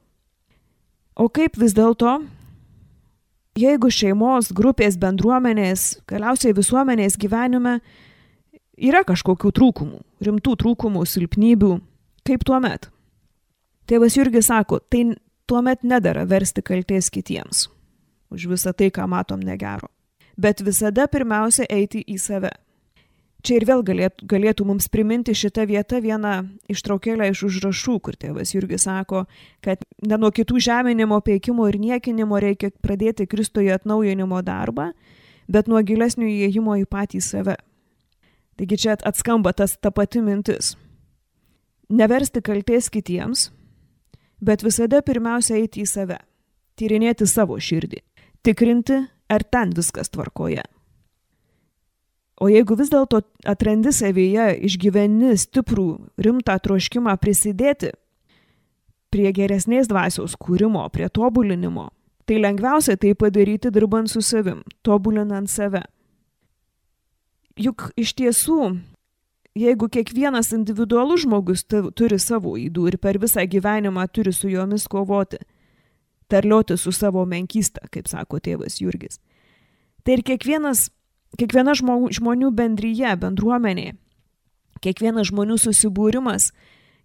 O 1.19 1.27
kaip 1.29 1.57
vis 1.59 1.75
dėlto, 1.77 2.19
jeigu 3.59 3.91
šeimos, 3.91 4.53
grupės, 4.55 4.97
bendruomenės, 4.99 5.99
galiausiai 6.09 6.55
visuomenės 6.57 7.17
gyvenime 7.19 7.79
yra 8.79 9.03
kažkokių 9.07 9.51
trūkumų, 9.55 9.99
rimtų 10.25 10.55
trūkumų, 10.63 11.03
silpnybių, 11.05 11.73
kaip 12.27 12.45
tuo 12.47 12.61
met? 12.63 12.87
Tėvas 13.89 14.15
Jurgis 14.15 14.47
sako, 14.51 14.79
tai 14.79 15.11
tuomet 15.49 15.83
nedara 15.83 16.23
versti 16.29 16.63
kalties 16.63 17.09
kitiems 17.11 17.67
už 18.29 18.45
visą 18.45 18.73
tai, 18.73 18.89
ką 18.93 19.07
matom 19.09 19.41
negero. 19.41 19.89
Bet 20.37 20.61
visada 20.61 21.07
pirmiausia 21.11 21.65
eiti 21.69 22.03
į 22.07 22.17
save. 22.21 22.51
Čia 23.39 23.55
ir 23.55 23.63
vėl 23.69 23.83
galėtų, 23.87 24.25
galėtų 24.27 24.65
mums 24.67 24.89
priminti 24.91 25.31
šitą 25.37 25.63
vietą 25.69 26.01
vieną 26.03 26.33
ištraukėlę 26.71 27.29
iš 27.31 27.45
užrašų, 27.47 27.95
kur 28.03 28.17
tėvas 28.19 28.51
Jurgis 28.51 28.83
sako, 28.83 29.23
kad 29.63 29.85
ne 30.03 30.17
nuo 30.19 30.31
kitų 30.35 30.59
žeminimo, 30.59 31.21
peikimo 31.23 31.69
ir 31.71 31.77
niekinimo 31.79 32.39
reikia 32.43 32.73
pradėti 32.83 33.29
Kristoje 33.31 33.71
atnaujinimo 33.77 34.41
darbą, 34.43 34.89
bet 35.47 35.71
nuo 35.71 35.79
gilesnio 35.79 36.27
įėjimo 36.27 36.75
į 36.81 36.89
patį 36.91 37.21
save. 37.23 37.55
Taigi 38.59 38.75
čia 38.83 38.97
atskamba 39.07 39.53
tas 39.55 39.77
ta 39.79 39.91
pati 39.95 40.19
mintis. 40.19 40.73
Neversti 41.89 42.43
kalties 42.43 42.91
kitiems, 42.91 43.45
bet 44.43 44.67
visada 44.67 44.99
pirmiausia 44.99 45.55
eiti 45.61 45.85
į 45.85 45.87
save, 45.87 46.19
tyrinėti 46.75 47.23
savo 47.23 47.55
širdį, 47.55 48.03
tikrinti, 48.43 48.99
ar 49.31 49.47
ten 49.47 49.71
viskas 49.79 50.11
tvarkoje. 50.11 50.67
O 52.39 52.47
jeigu 52.47 52.77
vis 52.79 52.91
dėlto 52.91 53.21
atrandi 53.47 53.91
savyje, 53.91 54.53
išgyveni 54.63 55.33
stiprų, 55.39 55.87
rimtą 56.23 56.55
troškimą 56.63 57.17
prisidėti 57.19 57.91
prie 59.11 59.31
geresnės 59.35 59.89
dvasios 59.91 60.37
kūrimo, 60.39 60.85
prie 60.93 61.09
tobulinimo, 61.11 61.89
tai 62.29 62.37
lengviausia 62.39 62.95
tai 62.95 63.15
padaryti 63.17 63.73
dirbant 63.73 64.07
su 64.07 64.21
savim, 64.23 64.61
tobulinant 64.85 65.51
save. 65.51 65.83
Juk 67.59 67.89
iš 67.99 68.13
tiesų 68.15 68.69
jeigu 69.59 69.89
kiekvienas 69.89 70.53
individualus 70.55 71.23
žmogus 71.25 71.65
turi 71.67 72.19
savo 72.19 72.55
įdų 72.59 72.87
ir 72.91 72.97
per 73.01 73.19
visą 73.21 73.45
gyvenimą 73.49 74.05
turi 74.13 74.33
su 74.33 74.49
jomis 74.51 74.87
kovoti, 74.87 75.39
terlioti 76.29 76.77
su 76.77 76.93
savo 76.95 77.25
menkystą, 77.25 77.87
kaip 77.91 78.07
sako 78.07 78.39
tėvas 78.39 78.79
Jurgis. 78.81 79.19
Tai 80.03 80.19
ir 80.19 80.23
kiekvienas, 80.23 80.89
kiekviena 81.37 81.75
žmonių, 81.77 82.09
žmonių 82.15 82.51
bendryje, 82.55 83.13
bendruomenė, 83.21 83.93
kiekvienas 84.83 85.29
žmonių 85.29 85.59
susibūrimas, 85.61 86.51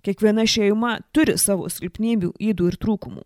kiekviena 0.04 0.46
šeima 0.48 0.98
turi 1.12 1.37
savo 1.40 1.68
silpnybių, 1.72 2.34
įdų 2.38 2.70
ir 2.70 2.78
trūkumų. 2.80 3.24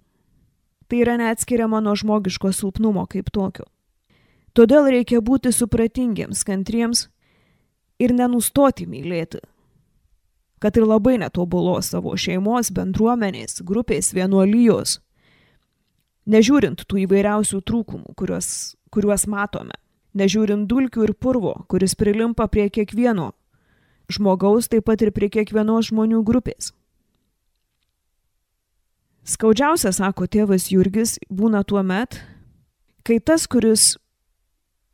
Tai 0.89 1.03
yra 1.03 1.19
neatskiriama 1.21 1.83
nuo 1.85 1.95
žmogiško 1.99 2.53
silpnumo 2.57 3.05
kaip 3.11 3.29
tokio. 3.35 3.67
Todėl 4.57 4.89
reikia 4.91 5.21
būti 5.23 5.53
supratingiems, 5.53 6.43
kantriems 6.49 7.07
ir 8.01 8.15
nenustoti 8.17 8.89
mylėti. 8.89 9.43
Kad 10.59 10.79
ir 10.81 10.89
labai 10.89 11.19
netobulos 11.23 11.93
savo 11.93 12.17
šeimos, 12.19 12.73
bendruomenės, 12.75 13.61
grupės, 13.63 14.11
vienuolijos, 14.17 14.97
nežiūrint 16.27 16.83
tų 16.89 17.05
įvairiausių 17.05 17.61
trūkumų, 17.63 18.17
kuriuos, 18.19 18.49
kuriuos 18.91 19.29
matome, 19.31 19.77
nežiūrint 20.19 20.67
dulkių 20.69 21.09
ir 21.09 21.15
purvo, 21.15 21.55
kuris 21.71 21.95
prilimpa 21.99 22.49
prie 22.51 22.69
kiekvieno 22.71 23.33
žmogaus, 24.13 24.69
taip 24.69 24.87
pat 24.89 25.03
ir 25.05 25.13
prie 25.13 25.29
kiekvienos 25.33 25.91
žmonių 25.93 26.23
grupės. 26.27 26.73
Skaudžiausia, 29.29 29.93
sako 29.93 30.25
tėvas 30.25 30.71
Jurgis, 30.73 31.19
būna 31.29 31.61
tuo 31.69 31.83
met, 31.85 32.17
kai 33.05 33.19
tas, 33.21 33.45
kuris 33.45 33.99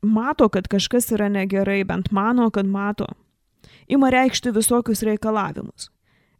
mato, 0.02 0.48
kad 0.50 0.66
kažkas 0.70 1.12
yra 1.14 1.28
negerai, 1.30 1.84
bent 1.86 2.10
mano, 2.10 2.48
kad 2.50 2.66
mato, 2.66 3.06
ima 3.86 4.10
reikšti 4.10 4.50
visokius 4.56 5.04
reikalavimus, 5.06 5.92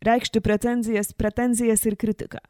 reikšti 0.03 0.43
pretenzijas, 0.43 1.15
pretenzijas 1.15 1.87
ir 1.87 1.95
kritiką. 1.95 2.43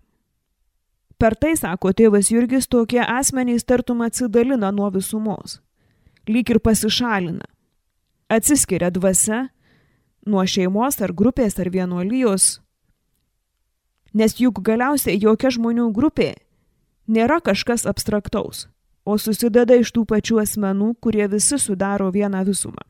Per 1.21 1.37
tai, 1.37 1.53
sako 1.61 1.93
tėvas 1.93 2.33
Jurgis, 2.33 2.67
tokie 2.67 3.05
asmenys 3.05 3.69
tartum 3.69 4.01
atsidalina 4.03 4.73
nuo 4.73 4.89
visumos, 4.97 5.61
lyg 6.29 6.51
ir 6.51 6.61
pasišalina, 6.61 7.47
atsiskiria 8.29 8.91
dvasia 8.91 9.49
nuo 10.27 10.45
šeimos 10.47 11.01
ar 11.05 11.13
grupės 11.13 11.59
ar 11.61 11.71
vienuolijos, 11.71 12.61
nes 14.15 14.39
juk 14.41 14.63
galiausiai 14.65 15.21
jokia 15.21 15.53
žmonių 15.53 15.91
grupė 15.93 16.33
nėra 17.09 17.41
kažkas 17.45 17.85
abstraktaus 17.87 18.69
o 19.05 19.19
susideda 19.21 19.77
iš 19.79 19.93
tų 19.95 20.07
pačių 20.09 20.41
asmenų, 20.43 20.95
kurie 21.01 21.29
visi 21.29 21.59
sudaro 21.61 22.11
vieną 22.13 22.45
visumą. 22.49 22.83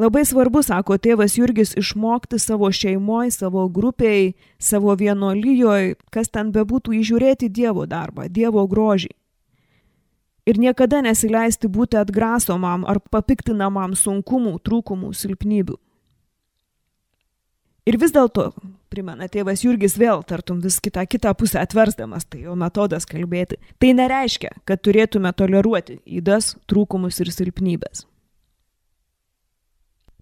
Labai 0.00 0.22
svarbu, 0.24 0.62
sako 0.64 0.96
tėvas 0.96 1.36
Jurgis, 1.36 1.74
išmokti 1.76 2.38
savo 2.40 2.70
šeimoje, 2.72 3.34
savo 3.34 3.66
grupiai, 3.68 4.32
savo 4.58 4.94
vienolyjoje, 4.96 5.98
kas 6.10 6.32
ten 6.32 6.48
bebūtų 6.52 6.96
įžiūrėti 7.00 7.50
Dievo 7.52 7.84
darbą, 7.86 8.24
Dievo 8.28 8.64
grožį. 8.68 9.12
Ir 10.46 10.58
niekada 10.58 11.02
nesileisti 11.06 11.70
būti 11.70 12.00
atgrasomam 12.00 12.82
ar 12.88 12.98
papiktinamam 13.14 13.94
sunkumų, 13.94 14.56
trūkumų, 14.66 15.12
silpnybių. 15.14 15.78
Ir 17.82 17.98
vis 17.98 18.12
dėlto, 18.14 18.52
primena 18.94 19.26
tėvas 19.26 19.64
Jurgis 19.64 19.96
vėl, 19.98 20.20
tartum 20.22 20.60
vis 20.62 20.78
kitą, 20.82 21.02
kitą 21.10 21.32
pusę 21.34 21.58
atversdamas, 21.58 22.28
tai 22.30 22.44
jo 22.44 22.54
metodas 22.58 23.06
kalbėti, 23.10 23.58
tai 23.82 23.90
nereiškia, 23.98 24.52
kad 24.66 24.82
turėtume 24.86 25.32
toleruoti 25.34 25.98
įdas, 26.06 26.54
trūkumus 26.70 27.18
ir 27.24 27.32
silpnybės. 27.34 28.04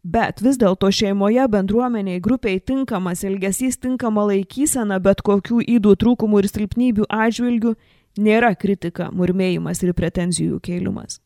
Bet 0.00 0.40
vis 0.40 0.56
dėlto 0.56 0.88
šeimoje, 0.88 1.44
bendruomeniai, 1.52 2.22
grupiai 2.24 2.62
tinkamas 2.64 3.20
elgesys, 3.28 3.76
tinkama 3.76 4.24
laikysena, 4.30 4.96
bet 4.96 5.20
kokių 5.20 5.60
įdų 5.76 5.92
trūkumų 6.00 6.40
ir 6.40 6.48
silpnybių 6.48 7.08
atžvilgių 7.12 7.74
nėra 8.18 8.54
kritika, 8.58 9.10
murmėjimas 9.12 9.82
ir 9.84 9.94
pretenzijų 9.94 10.60
kėlimas. 10.64 11.20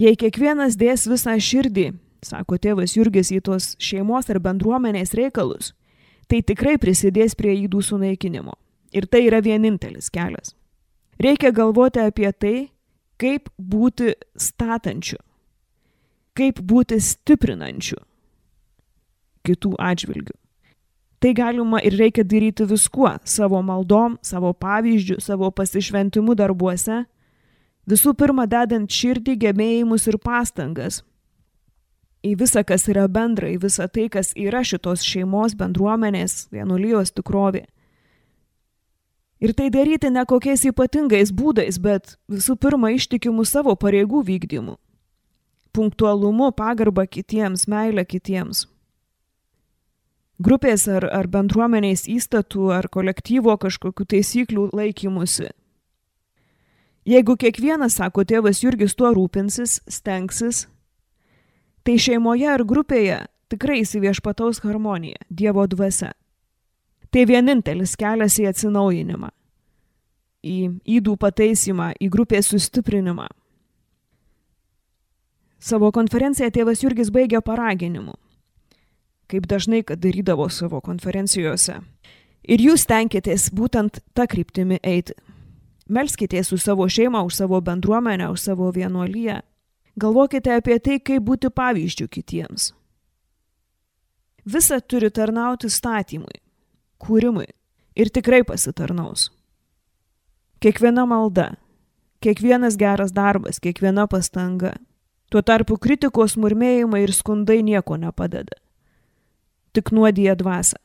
Jei 0.00 0.16
kiekvienas 0.16 0.78
dės 0.80 1.06
visą 1.08 1.36
širdį, 1.36 1.90
sako 2.24 2.56
tėvas 2.56 2.96
Jurgis 2.96 3.32
į 3.32 3.40
tos 3.44 3.74
šeimos 3.80 4.30
ar 4.32 4.40
bendruomenės 4.40 5.14
reikalus, 5.16 5.74
tai 6.28 6.42
tikrai 6.42 6.76
prisidės 6.80 7.36
prie 7.36 7.56
įdų 7.66 7.82
sunaikinimo. 7.84 8.56
Ir 8.92 9.06
tai 9.06 9.26
yra 9.28 9.38
vienintelis 9.44 10.10
kelias. 10.10 10.56
Reikia 11.20 11.52
galvoti 11.54 12.00
apie 12.02 12.30
tai, 12.32 12.54
kaip 13.20 13.52
būti 13.56 14.14
statančiu 14.34 15.20
kaip 16.40 16.60
būti 16.64 16.98
stiprinančiu 17.02 17.98
kitų 19.46 19.74
atžvilgių. 19.80 20.36
Tai 21.20 21.34
galima 21.36 21.82
ir 21.84 21.98
reikia 22.00 22.24
daryti 22.24 22.64
viskuo- 22.64 23.18
savo 23.24 23.60
maldom, 23.62 24.16
savo 24.22 24.52
pavyzdžių, 24.52 25.20
savo 25.20 25.50
pasišventimu 25.50 26.34
darbuose, 26.34 27.04
visų 27.86 28.14
pirma 28.16 28.46
dedant 28.46 28.88
širdį, 28.88 29.36
gebėjimus 29.36 30.08
ir 30.08 30.16
pastangas 30.18 31.02
į 32.24 32.36
visą, 32.36 32.64
kas 32.64 32.88
yra 32.88 33.06
bendra, 33.08 33.48
į 33.48 33.60
visą 33.60 33.88
tai, 33.88 34.08
kas 34.08 34.32
yra 34.36 34.60
šitos 34.60 35.04
šeimos, 35.04 35.54
bendruomenės, 35.54 36.48
vienuolijos 36.52 37.12
tikrovė. 37.12 37.66
Ir 39.40 39.54
tai 39.56 39.70
daryti 39.72 40.10
ne 40.12 40.24
kokiais 40.28 40.66
ypatingais 40.68 41.32
būdais, 41.32 41.80
bet 41.80 42.16
visų 42.28 42.58
pirma 42.60 42.92
ištikimu 42.92 43.46
savo 43.48 43.76
pareigų 43.76 44.24
vykdymu 44.24 44.76
punktualumu, 45.72 46.50
pagarba 46.50 47.06
kitiems, 47.06 47.68
meilė 47.70 48.02
kitiems. 48.02 48.66
Grupės 50.40 50.86
ar, 50.88 51.04
ar 51.04 51.26
bendruomenės 51.28 52.06
įstatų 52.08 52.70
ar 52.72 52.86
kolektyvo 52.88 53.58
kažkokių 53.60 54.06
taisyklių 54.08 54.70
laikymusi. 54.72 55.50
Jeigu 57.04 57.34
kiekvienas, 57.36 57.98
sako 58.00 58.24
tėvas 58.24 58.62
Jurgis, 58.62 58.94
tuo 58.96 59.10
rūpinsis, 59.12 59.80
stengsis, 59.88 60.62
tai 61.84 61.98
šeimoje 62.00 62.48
ar 62.48 62.64
grupėje 62.64 63.18
tikrai 63.52 63.82
įsiviešpataus 63.82 64.62
harmonija, 64.64 65.20
Dievo 65.28 65.66
dvasia. 65.68 66.14
Tai 67.10 67.26
vienintelis 67.26 67.96
kelias 67.98 68.38
į 68.38 68.46
atsinaujinimą, 68.52 69.28
į 70.46 70.56
įdų 71.00 71.16
pataisymą, 71.20 71.90
į 72.00 72.08
grupės 72.14 72.52
sustiprinimą. 72.52 73.26
Savo 75.60 75.90
konferenciją 75.92 76.48
tėvas 76.54 76.84
Jurgis 76.84 77.10
baigė 77.12 77.42
paraginimu, 77.44 78.14
kaip 79.30 79.46
dažnai, 79.50 79.82
darydavo 79.82 80.48
savo 80.50 80.80
konferencijose. 80.84 81.78
Ir 82.50 82.62
jūs 82.64 82.86
tenkitės 82.88 83.50
būtent 83.54 84.00
tą 84.16 84.26
kryptimį 84.30 84.80
eiti. 84.82 85.14
Melskitės 85.90 86.52
už 86.54 86.64
savo 86.64 86.86
šeimą, 86.88 87.22
už 87.26 87.42
savo 87.42 87.60
bendruomenę, 87.60 88.30
už 88.30 88.40
savo 88.50 88.70
vienuolyje. 88.74 89.40
Galvokite 90.00 90.54
apie 90.54 90.78
tai, 90.78 90.98
kaip 91.02 91.24
būti 91.26 91.50
pavyzdžių 91.50 92.06
kitiems. 92.08 92.70
Visa 94.46 94.80
turi 94.80 95.10
tarnauti 95.10 95.68
statymui, 95.70 96.40
kūrimui 97.02 97.48
ir 97.94 98.10
tikrai 98.10 98.40
pasitarnaus. 98.46 99.28
Kiekviena 100.60 101.04
malda, 101.08 101.52
kiekvienas 102.24 102.78
geras 102.80 103.12
darbas, 103.12 103.60
kiekviena 103.60 104.06
pastanga 104.08 104.76
Tuo 105.30 105.44
tarpu 105.46 105.76
kritikos 105.78 106.34
murmėjimai 106.42 107.04
ir 107.04 107.12
skundai 107.14 107.60
nieko 107.62 107.94
nepadeda. 107.94 108.56
Tik 109.72 109.92
nuodija 109.94 110.34
dvasę. 110.34 110.78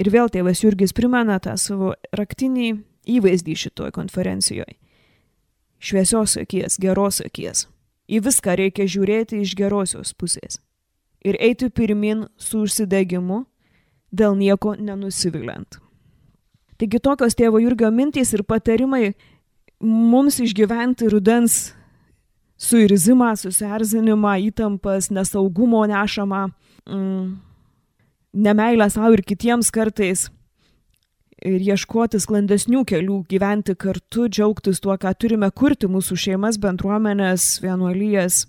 Ir 0.00 0.10
vėl 0.10 0.30
tėvas 0.32 0.62
Jurgis 0.64 0.94
primena 0.96 1.36
tą 1.38 1.54
savo 1.60 1.92
raktinį 2.16 2.70
įvaizdį 3.06 3.54
šitoj 3.54 3.92
konferencijoje. 3.94 4.74
Šviesios 5.78 6.38
akies, 6.40 6.78
geros 6.80 7.20
akies. 7.20 7.66
Į 8.08 8.24
viską 8.24 8.56
reikia 8.58 8.88
žiūrėti 8.88 9.42
iš 9.44 9.54
gerosios 9.56 10.14
pusės. 10.16 10.58
Ir 11.24 11.36
eiti 11.40 11.70
pirmin 11.72 12.26
su 12.40 12.64
užsidegimu, 12.64 13.44
dėl 14.12 14.36
nieko 14.38 14.74
nenusiviliant. 14.76 15.78
Taigi 16.78 17.00
tokios 17.00 17.36
tėvo 17.38 17.60
Jurgio 17.62 17.90
mintys 17.94 18.34
ir 18.34 18.42
patarimai 18.44 19.14
mums 19.80 20.40
išgyventi 20.42 21.08
rudens 21.12 21.74
suirzimą, 22.60 23.34
susierzinimą, 23.38 24.34
įtampas, 24.50 25.10
nesaugumo 25.14 25.84
nešamą, 25.90 26.48
mm, 26.88 27.26
nemailę 28.34 28.88
savo 28.90 29.12
ir 29.14 29.24
kitiems 29.26 29.70
kartais. 29.74 30.28
Ir 31.44 31.60
ieškoti 31.60 32.20
sklandesnių 32.22 32.84
kelių, 32.88 33.18
gyventi 33.28 33.74
kartu, 33.76 34.28
džiaugtis 34.28 34.80
tuo, 34.80 34.94
ką 34.96 35.12
turime 35.18 35.50
kurti 35.50 35.90
mūsų 35.90 36.16
šeimas, 36.16 36.56
bendruomenės, 36.62 37.58
vienuolijas. 37.64 38.46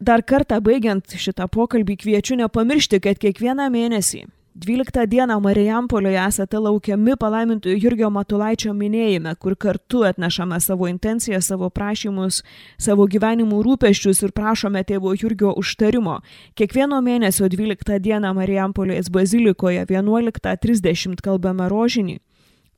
Dar 0.00 0.22
kartą 0.22 0.60
baigiant 0.64 1.16
šitą 1.16 1.48
pokalbį 1.52 1.98
kviečiu 2.04 2.38
nepamiršti, 2.40 3.00
kad 3.04 3.20
kiekvieną 3.20 3.68
mėnesį 3.72 4.24
12 4.56 5.02
dieną 5.12 5.36
Marijampolėje 5.44 6.20
esate 6.30 6.56
laukiami 6.64 7.12
palaimintojo 7.20 7.76
Jurgio 7.76 8.08
Matulaičio 8.10 8.72
minėjime, 8.72 9.34
kur 9.36 9.52
kartu 9.52 10.00
atnešame 10.08 10.56
savo 10.64 10.88
intenciją, 10.88 11.42
savo 11.44 11.68
prašymus, 11.68 12.38
savo 12.80 13.04
gyvenimų 13.04 13.58
rūpeščius 13.66 14.22
ir 14.24 14.32
prašome 14.32 14.80
tėvo 14.88 15.12
Jurgio 15.12 15.52
užtarimo. 15.60 16.22
Kiekvieno 16.56 17.02
mėnesio 17.04 17.50
12 17.52 18.00
dieną 18.00 18.32
Marijampolės 18.40 19.12
bazilikoje 19.12 19.84
11.30 19.92 21.20
kalbame 21.20 21.68
rožinį, 21.68 22.16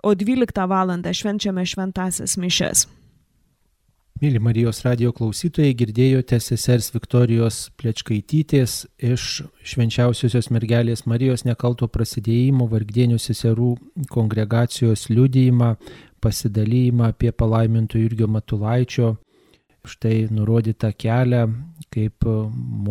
o 0.02 0.16
12 0.18 0.66
val. 0.66 0.96
švenčiame 1.14 1.62
šventasias 1.62 2.34
mišes. 2.42 2.88
Mėly 4.18 4.40
Marijos 4.42 4.80
radio 4.82 5.12
klausytojai, 5.14 5.76
girdėjote 5.78 6.40
sesers 6.42 6.88
Viktorijos 6.90 7.68
Plečkaitytės 7.78 8.72
iš 9.06 9.26
švenčiausiosios 9.62 10.48
mergelės 10.50 11.04
Marijos 11.06 11.44
nekalto 11.46 11.86
prasidėjimo 11.86 12.66
vargdienių 12.72 13.20
seserų 13.22 13.68
kongregacijos 14.10 15.06
liudijimą, 15.12 15.70
pasidalymą 16.18 17.12
apie 17.12 17.30
palaimintų 17.30 18.02
Jurgio 18.02 18.26
Matulaičio, 18.34 19.14
štai 19.86 20.26
nurodytą 20.34 20.90
kelią, 20.98 21.46
kaip 21.94 22.26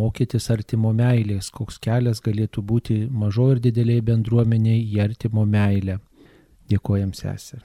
mokytis 0.00 0.48
artimo 0.54 0.94
meilės, 0.96 1.52
koks 1.52 1.76
kelias 1.76 2.24
galėtų 2.24 2.64
būti 2.72 3.02
mažo 3.12 3.52
ir 3.52 3.60
dideliai 3.68 4.00
bendruomeniai 4.00 4.80
į 4.80 5.04
artimo 5.10 5.44
meilę. 5.44 6.00
Dėkojam 6.72 7.12
sesę. 7.12 7.60